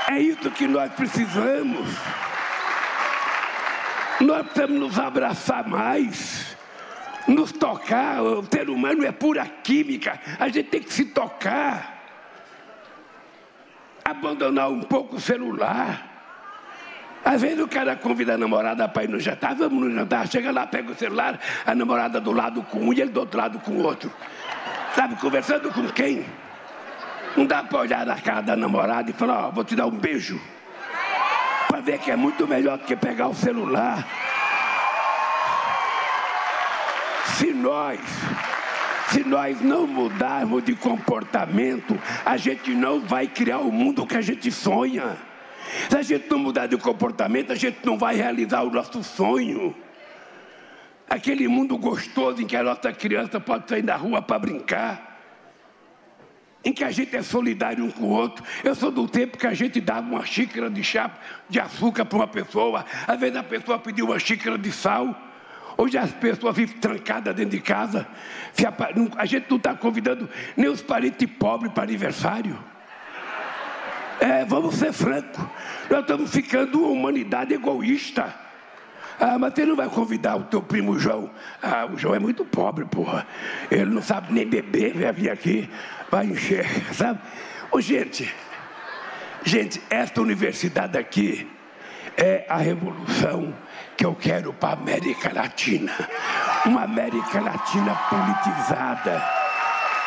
É 0.09 0.19
isso 0.19 0.51
que 0.51 0.67
nós 0.67 0.93
precisamos. 0.95 1.97
Nós 4.19 4.45
precisamos 4.49 4.81
nos 4.81 4.99
abraçar 4.99 5.69
mais, 5.69 6.57
nos 7.29 7.53
tocar. 7.53 8.21
O 8.21 8.45
ser 8.53 8.69
humano 8.69 9.07
é 9.07 9.13
pura 9.13 9.47
química, 9.47 10.21
a 10.41 10.49
gente 10.49 10.71
tem 10.71 10.83
que 10.83 10.93
se 10.93 11.05
tocar. 11.05 12.03
Abandonar 14.05 14.71
um 14.71 14.83
pouco 14.83 15.15
o 15.15 15.21
celular. 15.21 16.14
Às 17.25 17.41
vezes 17.41 17.59
o 17.59 17.67
cara 17.67 17.97
convida 17.97 18.35
a 18.35 18.39
namorada 18.39 18.87
para 18.87 19.05
ir 19.05 19.09
no 19.09 19.19
jantar, 19.19 19.55
vamos 19.55 19.89
no 19.89 19.95
jantar, 19.95 20.29
chega 20.29 20.53
lá, 20.53 20.67
pega 20.67 20.93
o 20.93 20.95
celular, 20.95 21.41
a 21.65 21.75
namorada 21.75 22.21
do 22.21 22.33
lado 22.33 22.63
com 22.65 22.81
um 22.81 22.93
e 22.93 23.01
ele 23.01 23.11
do 23.11 23.21
outro 23.21 23.39
lado 23.39 23.59
com 23.61 23.73
o 23.73 23.83
outro. 23.83 24.13
Sabe, 24.95 25.17
conversando 25.17 25.73
com 25.73 25.89
quem? 25.89 26.27
Não 27.35 27.47
dá 27.47 27.65
para 27.65 27.79
olhar 27.79 28.05
na 28.05 28.17
cara 28.17 28.43
da 28.43 28.57
namorada 28.57 29.11
e 29.11 29.15
falar, 29.15 29.47
ó, 29.47 29.49
oh, 29.49 29.53
vou 29.53 29.65
te 29.65 29.75
dar 29.75 29.87
um 29.87 29.91
beijo. 29.91 30.39
Para 31.67 31.81
ver 31.81 31.99
que 31.99 32.11
é 32.11 32.17
muito 32.17 32.47
melhor 32.47 32.77
do 32.77 32.85
que 32.85 32.95
pegar 32.95 33.29
o 33.29 33.35
celular. 33.35 34.07
Se 37.37 37.53
nós, 37.53 37.99
se 39.09 39.25
nós 39.25 39.61
não 39.63 39.87
mudarmos 39.87 40.63
de 40.63 40.75
comportamento, 40.77 41.99
a 42.25 42.37
gente 42.37 42.71
não 42.73 43.01
vai 43.01 43.27
criar 43.27 43.59
o 43.59 43.73
mundo 43.73 44.07
que 44.07 44.17
a 44.17 44.21
gente 44.21 44.53
sonha. 44.53 45.17
Se 45.89 45.97
a 45.97 46.03
gente 46.03 46.31
não 46.31 46.39
mudar 46.39 46.67
de 46.67 46.77
comportamento, 46.77 47.53
a 47.53 47.57
gente 47.57 47.79
não 47.85 47.99
vai 47.99 48.15
realizar 48.17 48.63
o 48.63 48.71
nosso 48.71 49.03
sonho. 49.03 49.75
Aquele 51.09 51.47
mundo 51.49 51.77
gostoso 51.77 52.43
em 52.43 52.47
que 52.47 52.57
a 52.57 52.63
nossa 52.63 52.93
criança 52.93 53.39
pode 53.39 53.69
sair 53.69 53.83
na 53.83 53.97
rua 53.97 54.23
para 54.23 54.39
brincar 54.39 55.15
em 56.65 56.73
que 56.73 56.83
a 56.83 56.91
gente 56.91 57.15
é 57.15 57.23
solidário 57.23 57.85
um 57.85 57.91
com 57.91 58.05
o 58.05 58.11
outro. 58.11 58.43
Eu 58.65 58.75
sou 58.75 58.91
do 58.91 59.07
tempo 59.07 59.37
que 59.37 59.47
a 59.47 59.53
gente 59.53 59.81
dava 59.81 60.09
uma 60.09 60.25
xícara 60.25 60.71
de 60.71 60.83
chá 60.83 61.11
de 61.49 61.61
açúcar 61.61 62.05
para 62.07 62.17
uma 62.17 62.27
pessoa, 62.27 62.85
às 63.07 63.21
vezes 63.21 63.37
a 63.37 63.43
pessoa 63.43 63.79
pediu 63.79 64.07
uma 64.07 64.19
xícara 64.19 64.57
de 64.57 64.73
sal. 64.73 65.15
Hoje 65.77 65.99
as 65.99 66.13
pessoas 66.13 66.57
vivem 66.57 66.79
trancadas 66.79 67.35
dentro 67.35 67.51
de 67.51 67.61
casa. 67.61 68.07
A 69.17 69.27
gente 69.27 69.47
não 69.51 69.57
está 69.57 69.75
convidando 69.75 70.29
nem 70.57 70.69
os 70.69 70.81
parentes 70.81 71.29
pobres 71.29 71.73
para 71.73 71.83
aniversário. 71.83 72.57
É, 74.25 74.43
vamos 74.43 74.77
ser 74.77 74.91
francos. 74.91 75.45
Nós 75.91 76.01
estamos 76.01 76.31
ficando 76.31 76.79
uma 76.79 76.89
humanidade 76.89 77.53
egoísta. 77.53 78.35
Ah, 79.21 79.39
mas 79.39 79.53
você 79.53 79.67
não 79.67 79.77
vai 79.77 79.87
convidar 79.87 80.37
o 80.37 80.45
teu 80.45 80.63
primo 80.63 80.99
João? 80.99 81.31
Ah, 81.63 81.85
o 81.85 81.99
João 81.99 82.15
é 82.15 82.19
muito 82.19 82.43
pobre, 82.43 82.87
porra. 82.87 83.27
Ele 83.71 83.91
não 83.91 84.01
sabe 84.01 84.33
nem 84.33 84.47
beber, 84.47 84.95
vai 84.95 85.13
vir 85.13 85.29
aqui, 85.29 85.69
vai 86.11 86.25
encher, 86.25 86.67
sabe? 86.95 87.21
Ô, 87.71 87.83
gente, 87.83 88.35
gente, 89.45 89.83
esta 89.91 90.23
universidade 90.23 90.97
aqui 90.97 91.47
é 92.17 92.47
a 92.49 92.57
revolução 92.57 93.53
que 93.95 94.07
eu 94.07 94.15
quero 94.15 94.55
para 94.55 94.71
a 94.71 94.73
América 94.73 95.35
Latina. 95.35 95.93
Uma 96.65 96.85
América 96.85 97.43
Latina 97.43 97.95
politizada. 98.09 99.23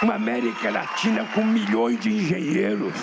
Uma 0.01 0.15
América 0.15 0.71
Latina 0.71 1.23
com 1.35 1.43
milhões 1.43 1.99
de 1.99 2.11
engenheiros. 2.11 2.95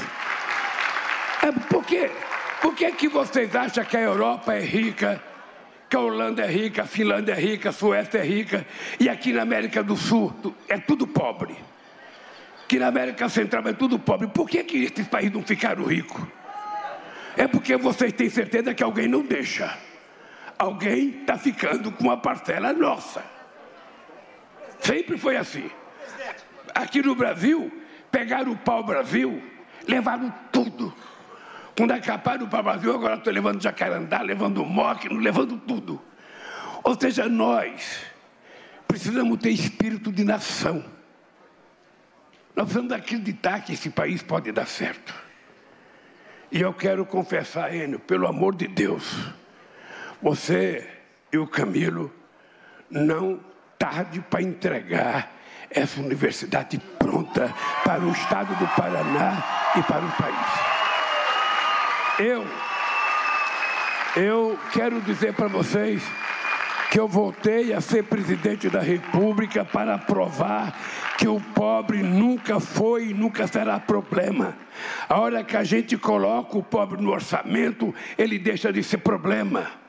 É, 1.45 1.53
por 1.53 1.85
quê? 1.85 2.11
Por 2.63 2.75
que, 2.75 2.91
que 2.93 3.09
vocês 3.09 3.55
acham 3.55 3.85
que 3.85 3.97
a 3.97 4.01
Europa 4.01 4.55
é 4.55 4.61
rica? 4.61 5.23
que 5.95 5.97
a 5.97 6.01
Holanda 6.01 6.43
é 6.43 6.49
rica, 6.49 6.83
a 6.83 6.87
Finlândia 6.87 7.35
é 7.35 7.41
rica, 7.41 7.69
a 7.69 7.73
Suécia 7.73 8.19
é 8.19 8.25
rica, 8.25 8.67
e 8.99 9.09
aqui 9.09 9.33
na 9.33 9.43
América 9.43 9.81
do 9.81 9.97
Sul 9.97 10.35
é 10.69 10.77
tudo 10.77 11.07
pobre. 11.07 11.57
Que 12.67 12.81
na 12.81 12.89
América 12.89 13.29
Central 13.29 13.69
é 13.69 13.73
tudo 13.73 13.97
pobre. 13.97 14.27
Por 14.27 14.49
que, 14.49 14.65
que 14.65 14.83
esses 14.83 15.07
países 15.07 15.33
não 15.33 15.45
ficaram 15.45 15.85
ricos? 15.85 16.21
É 17.37 17.47
porque 17.47 17.77
vocês 17.77 18.13
têm 18.13 18.29
certeza 18.29 18.75
que 18.75 18.83
alguém 18.83 19.07
não 19.07 19.23
deixa. 19.23 19.79
Alguém 20.59 21.11
está 21.21 21.39
ficando 21.39 21.93
com 21.93 22.03
uma 22.03 22.17
parcela 22.17 22.73
nossa. 22.73 23.23
Sempre 24.81 25.17
foi 25.17 25.37
assim. 25.37 25.71
Aqui 26.75 27.03
no 27.03 27.15
Brasil, 27.15 27.71
pegaram 28.11 28.51
o 28.51 28.57
pau-brasil, 28.57 29.41
levaram 29.87 30.35
tudo. 30.51 30.93
Quando 31.77 31.91
acabaram 31.91 32.47
para 32.49 32.61
o 32.61 32.63
Brasil, 32.63 32.95
agora 32.95 33.17
estou 33.17 33.33
levando 33.33 33.61
jacarandá, 33.61 34.23
levando 34.23 34.65
moque, 34.65 35.09
levando 35.09 35.59
tudo. 35.59 36.01
Ou 36.85 36.99
seja, 36.99 37.29
nós 37.29 38.05
precisamos 38.87 39.39
ter 39.41 39.51
espírito 39.51 40.13
de 40.13 40.23
nação. 40.23 40.85
Nós 42.55 42.67
precisamos 42.67 42.93
acreditar 42.93 43.61
que 43.61 43.73
esse 43.73 43.91
país 43.91 44.23
pode 44.23 44.53
dar 44.53 44.67
certo. 44.67 45.13
E 46.53 46.61
eu 46.61 46.73
quero 46.73 47.05
confessar, 47.05 47.75
Enio, 47.75 47.99
pelo 47.99 48.29
amor 48.29 48.55
de 48.55 48.69
Deus, 48.69 49.33
você 50.23 50.89
e 51.33 51.39
o 51.39 51.49
Camilo 51.49 52.15
não 52.89 53.41
tarde 53.77 54.21
para 54.21 54.41
entregar 54.41 55.33
essa 55.69 56.01
universidade 56.01 56.79
pronta 56.99 57.53
para 57.85 58.05
o 58.05 58.13
estado 58.13 58.55
do 58.55 58.69
Paraná 58.77 59.73
e 59.77 59.83
para 59.83 60.05
o 60.05 60.13
país. 60.13 60.74
Eu, 62.19 62.47
eu 64.15 64.59
quero 64.73 65.01
dizer 65.01 65.35
para 65.35 65.49
vocês 65.49 66.01
que 66.89 67.01
eu 67.01 67.09
voltei 67.09 67.73
a 67.73 67.81
ser 67.81 68.05
presidente 68.05 68.71
da 68.71 68.81
República 68.81 69.65
para 69.65 69.99
provar 69.99 70.79
que 71.19 71.27
o 71.27 71.41
pobre 71.41 72.05
nunca 72.05 72.61
foi 72.61 73.09
e 73.09 73.15
nunca 73.15 73.49
será 73.49 73.81
problema. 73.81 74.57
A 75.09 75.19
hora 75.19 75.43
que 75.43 75.57
a 75.57 75.65
gente 75.65 75.97
coloca 75.97 76.57
o 76.57 76.63
pobre 76.63 77.03
no 77.03 77.11
orçamento, 77.11 77.93
ele 78.17 78.39
deixa 78.39 78.73
de 78.73 78.85
ser 78.85 78.99
problema. 78.99 79.84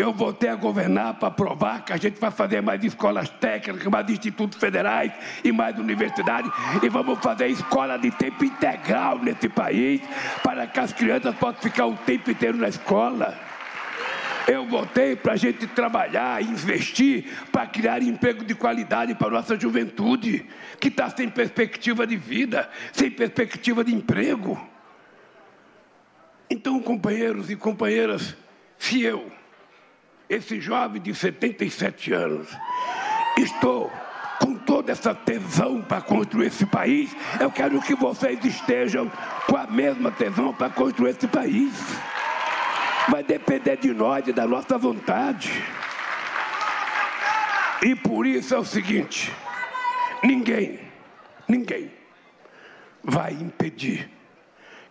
Eu 0.00 0.14
voltei 0.14 0.48
a 0.48 0.54
governar 0.54 1.18
para 1.18 1.30
provar 1.30 1.84
que 1.84 1.92
a 1.92 1.96
gente 1.98 2.18
vai 2.18 2.30
fazer 2.30 2.62
mais 2.62 2.82
escolas 2.82 3.28
técnicas, 3.28 3.86
mais 3.86 4.08
institutos 4.08 4.58
federais 4.58 5.12
e 5.44 5.52
mais 5.52 5.78
universidades. 5.78 6.50
E 6.82 6.88
vamos 6.88 7.18
fazer 7.18 7.48
escola 7.48 7.98
de 7.98 8.10
tempo 8.10 8.42
integral 8.42 9.18
nesse 9.18 9.46
país, 9.46 10.00
para 10.42 10.66
que 10.66 10.80
as 10.80 10.90
crianças 10.94 11.34
possam 11.36 11.60
ficar 11.60 11.84
o 11.84 11.96
tempo 11.98 12.30
inteiro 12.30 12.56
na 12.56 12.68
escola. 12.68 13.38
Eu 14.48 14.66
voltei 14.66 15.16
para 15.16 15.34
a 15.34 15.36
gente 15.36 15.66
trabalhar, 15.66 16.42
investir, 16.42 17.30
para 17.52 17.66
criar 17.66 18.02
emprego 18.02 18.42
de 18.42 18.54
qualidade 18.54 19.14
para 19.14 19.28
a 19.28 19.32
nossa 19.32 19.60
juventude, 19.60 20.46
que 20.80 20.88
está 20.88 21.10
sem 21.10 21.28
perspectiva 21.28 22.06
de 22.06 22.16
vida, 22.16 22.70
sem 22.90 23.10
perspectiva 23.10 23.84
de 23.84 23.94
emprego. 23.94 24.58
Então, 26.48 26.80
companheiros 26.80 27.50
e 27.50 27.54
companheiras, 27.54 28.34
se 28.78 29.02
eu 29.02 29.39
esse 30.30 30.60
jovem 30.60 31.02
de 31.02 31.12
77 31.12 32.12
anos. 32.12 32.48
Estou 33.36 33.92
com 34.38 34.54
toda 34.54 34.92
essa 34.92 35.12
tesão 35.12 35.82
para 35.82 36.00
construir 36.00 36.46
esse 36.46 36.64
país. 36.64 37.14
Eu 37.40 37.50
quero 37.50 37.82
que 37.82 37.96
vocês 37.96 38.42
estejam 38.44 39.10
com 39.46 39.56
a 39.56 39.66
mesma 39.66 40.12
tesão 40.12 40.54
para 40.54 40.70
construir 40.70 41.10
esse 41.10 41.26
país. 41.26 41.74
Vai 43.08 43.24
depender 43.24 43.76
de 43.76 43.92
nós 43.92 44.26
e 44.28 44.32
da 44.32 44.46
nossa 44.46 44.78
vontade. 44.78 45.50
E 47.82 47.96
por 47.96 48.24
isso 48.24 48.54
é 48.54 48.58
o 48.58 48.64
seguinte: 48.64 49.32
ninguém, 50.22 50.78
ninguém 51.48 51.90
vai 53.02 53.32
impedir 53.32 54.08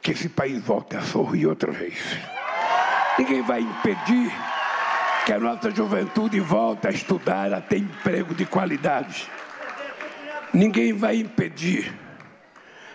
que 0.01 0.11
esse 0.11 0.27
país 0.27 0.61
volte 0.61 0.97
a 0.97 1.01
sorrir 1.01 1.47
outra 1.47 1.71
vez. 1.71 2.17
Ninguém 3.17 3.41
vai 3.41 3.61
impedir 3.61 4.31
que 5.25 5.33
a 5.33 5.39
nossa 5.39 5.71
juventude 5.71 6.39
volte 6.39 6.87
a 6.87 6.91
estudar, 6.91 7.53
a 7.53 7.61
ter 7.61 7.77
emprego 7.77 8.33
de 8.33 8.45
qualidade. 8.45 9.29
Ninguém 10.53 10.93
vai 10.93 11.17
impedir 11.17 11.93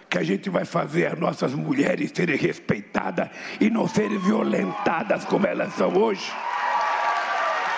que 0.08 0.18
a 0.18 0.22
gente 0.22 0.48
vai 0.48 0.64
fazer 0.64 1.06
as 1.06 1.18
nossas 1.18 1.54
mulheres 1.54 2.12
serem 2.14 2.36
respeitadas 2.36 3.28
e 3.60 3.68
não 3.68 3.88
serem 3.88 4.18
violentadas 4.18 5.24
como 5.24 5.46
elas 5.46 5.72
são 5.74 5.92
hoje. 5.96 6.32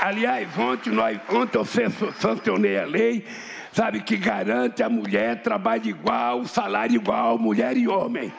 Aliás, 0.01 0.47
ontem, 0.59 0.91
nós, 0.91 1.19
ontem 1.31 1.59
eu 1.59 1.65
sancionei 2.13 2.79
a 2.79 2.85
lei, 2.85 3.25
sabe, 3.77 4.01
que 4.01 4.17
garante 4.17 4.83
a 4.83 4.89
mulher 4.89 5.43
trabalho 5.43 5.87
igual, 5.87 6.47
salário 6.47 6.95
igual, 6.95 7.39
mulher 7.39 7.77
e 7.77 7.87
homem. 7.87 8.33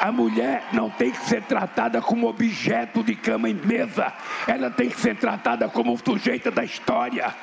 A 0.00 0.12
mulher 0.12 0.62
não 0.72 0.88
tem 0.88 1.10
que 1.10 1.18
ser 1.24 1.42
tratada 1.42 2.00
como 2.00 2.28
objeto 2.28 3.02
de 3.02 3.16
cama 3.16 3.48
e 3.48 3.54
mesa. 3.54 4.12
Ela 4.46 4.70
tem 4.70 4.88
que 4.88 5.00
ser 5.00 5.16
tratada 5.16 5.68
como 5.68 5.98
sujeita 5.98 6.52
da 6.52 6.62
história. 6.62 7.34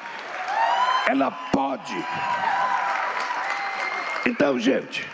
Ela 1.05 1.29
pode. 1.31 1.93
Então, 4.25 4.57
gente, 4.57 5.05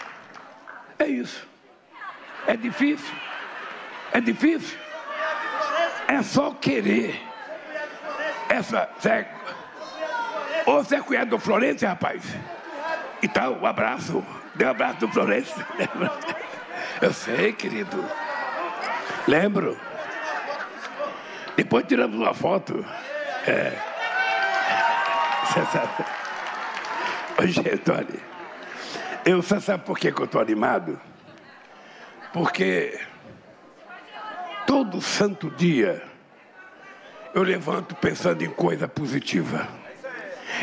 é 1.00 1.08
isso. 1.08 1.48
É 2.46 2.56
difícil? 2.56 3.16
É 4.14 4.22
difícil? 4.22 4.78
É 6.08 6.22
só 6.22 6.52
querer. 6.52 7.20
Essa. 8.50 8.88
Zé, 9.02 9.28
ô, 10.70 10.84
você 10.84 10.96
é 10.96 11.02
cunhado 11.02 11.32
do 11.32 11.40
Florencio, 11.40 11.88
rapaz? 11.88 12.24
Então, 13.22 13.60
um 13.60 13.66
abraço. 13.66 14.24
Dê 14.56 14.66
um 14.66 14.70
abraço 14.70 15.00
do 15.00 15.08
Florencio. 15.10 15.66
Eu 17.02 17.14
sei, 17.14 17.54
querido. 17.54 18.04
Lembro. 19.28 19.78
Depois 21.56 21.86
tiramos 21.88 22.18
uma 22.18 22.34
foto. 22.34 22.86
É. 23.48 23.74
Você 25.46 25.66
sabe. 25.66 26.06
Ô, 27.38 27.48
gente, 27.48 27.92
olha. 27.92 28.30
Eu, 29.26 29.42
você 29.42 29.60
sabe 29.60 29.84
por 29.84 29.98
que, 29.98 30.12
que 30.12 30.22
eu 30.22 30.26
estou 30.26 30.42
animado? 30.42 31.00
Porque 32.32 33.00
todo 34.66 35.02
santo 35.02 35.50
dia 35.52 36.02
eu 37.34 37.44
levanto 37.44 37.96
pensando 37.96 38.44
em 38.44 38.50
coisa 38.50 38.88
positiva. 38.88 39.79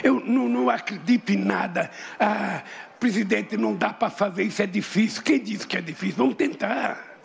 Eu 0.02 0.20
não, 0.20 0.48
não 0.48 0.70
acredito 0.70 1.30
em 1.30 1.36
nada. 1.36 1.90
Ah, 2.18 2.62
presidente, 2.98 3.56
não 3.56 3.74
dá 3.74 3.92
para 3.92 4.10
fazer 4.10 4.42
isso, 4.42 4.62
é 4.62 4.66
difícil. 4.66 5.22
Quem 5.22 5.40
disse 5.40 5.66
que 5.66 5.76
é 5.76 5.80
difícil? 5.80 6.16
Vamos 6.16 6.34
tentar. 6.34 7.16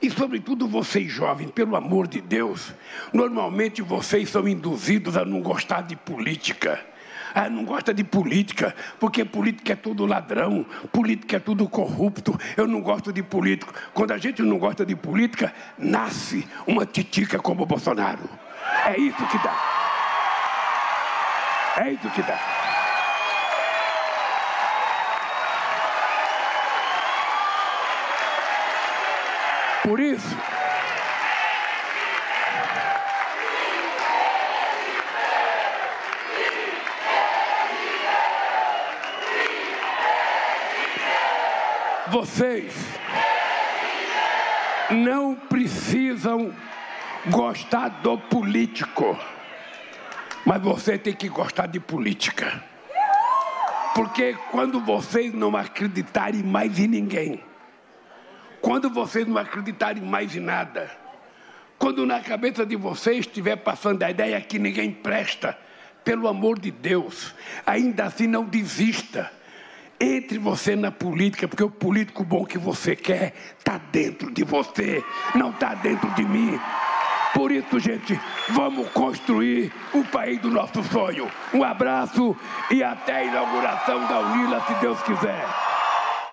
E, 0.00 0.10
sobretudo, 0.10 0.68
vocês 0.68 1.10
jovens, 1.10 1.50
pelo 1.50 1.76
amor 1.76 2.06
de 2.06 2.20
Deus, 2.20 2.74
normalmente 3.12 3.80
vocês 3.80 4.28
são 4.28 4.46
induzidos 4.46 5.16
a 5.16 5.24
não 5.24 5.40
gostar 5.40 5.82
de 5.82 5.96
política. 5.96 6.78
Ah, 7.34 7.48
não 7.48 7.64
gosta 7.64 7.92
de 7.92 8.04
política, 8.04 8.74
porque 9.00 9.24
política 9.24 9.72
é 9.72 9.76
tudo 9.76 10.06
ladrão, 10.06 10.64
política 10.92 11.36
é 11.36 11.40
tudo 11.40 11.68
corrupto. 11.68 12.38
Eu 12.56 12.68
não 12.68 12.80
gosto 12.80 13.12
de 13.12 13.22
político. 13.22 13.72
Quando 13.92 14.12
a 14.12 14.18
gente 14.18 14.40
não 14.42 14.58
gosta 14.58 14.86
de 14.86 14.94
política, 14.94 15.52
nasce 15.76 16.46
uma 16.66 16.86
titica 16.86 17.38
como 17.38 17.62
o 17.64 17.66
Bolsonaro. 17.66 18.28
É 18.86 18.98
isso 19.00 19.26
que 19.26 19.38
dá. 19.38 19.73
É 21.76 21.90
isso 21.90 22.08
que 22.10 22.22
dá. 22.22 22.38
Por 29.82 29.98
isso, 29.98 30.36
vocês 42.08 42.72
não 44.90 45.34
precisam 45.34 46.54
gostar 47.26 47.88
do 47.88 48.16
político 48.16 49.18
mas 50.44 50.62
você 50.62 50.98
tem 50.98 51.14
que 51.14 51.28
gostar 51.28 51.66
de 51.66 51.80
política. 51.80 52.62
Porque 53.94 54.36
quando 54.50 54.80
vocês 54.80 55.32
não 55.32 55.56
acreditarem 55.56 56.42
mais 56.42 56.78
em 56.78 56.88
ninguém, 56.88 57.42
quando 58.60 58.90
vocês 58.90 59.26
não 59.26 59.38
acreditarem 59.38 60.02
mais 60.02 60.34
em 60.34 60.40
nada, 60.40 60.90
quando 61.78 62.04
na 62.04 62.20
cabeça 62.20 62.66
de 62.66 62.76
vocês 62.76 63.20
estiver 63.20 63.56
passando 63.56 64.02
a 64.02 64.10
ideia 64.10 64.40
que 64.40 64.58
ninguém 64.58 64.90
presta, 64.90 65.56
pelo 66.04 66.28
amor 66.28 66.58
de 66.58 66.70
Deus, 66.70 67.34
ainda 67.64 68.04
assim 68.04 68.26
não 68.26 68.44
desista. 68.44 69.30
Entre 70.00 70.38
você 70.38 70.74
na 70.74 70.90
política, 70.90 71.46
porque 71.46 71.62
o 71.62 71.70
político 71.70 72.24
bom 72.24 72.44
que 72.44 72.58
você 72.58 72.96
quer 72.96 73.32
está 73.56 73.78
dentro 73.78 74.30
de 74.30 74.42
você, 74.42 75.02
não 75.34 75.50
está 75.50 75.72
dentro 75.72 76.10
de 76.10 76.24
mim. 76.24 76.58
Por 77.34 77.50
isso, 77.50 77.80
gente, 77.80 78.18
vamos 78.50 78.88
construir 78.90 79.72
o 79.92 80.04
país 80.04 80.40
do 80.40 80.50
nosso 80.50 80.82
sonho. 80.84 81.28
Um 81.52 81.64
abraço 81.64 82.36
e 82.70 82.82
até 82.82 83.16
a 83.16 83.24
inauguração 83.24 84.06
da 84.06 84.20
Unila, 84.20 84.64
se 84.66 84.74
Deus 84.74 85.02
quiser. 85.02 85.63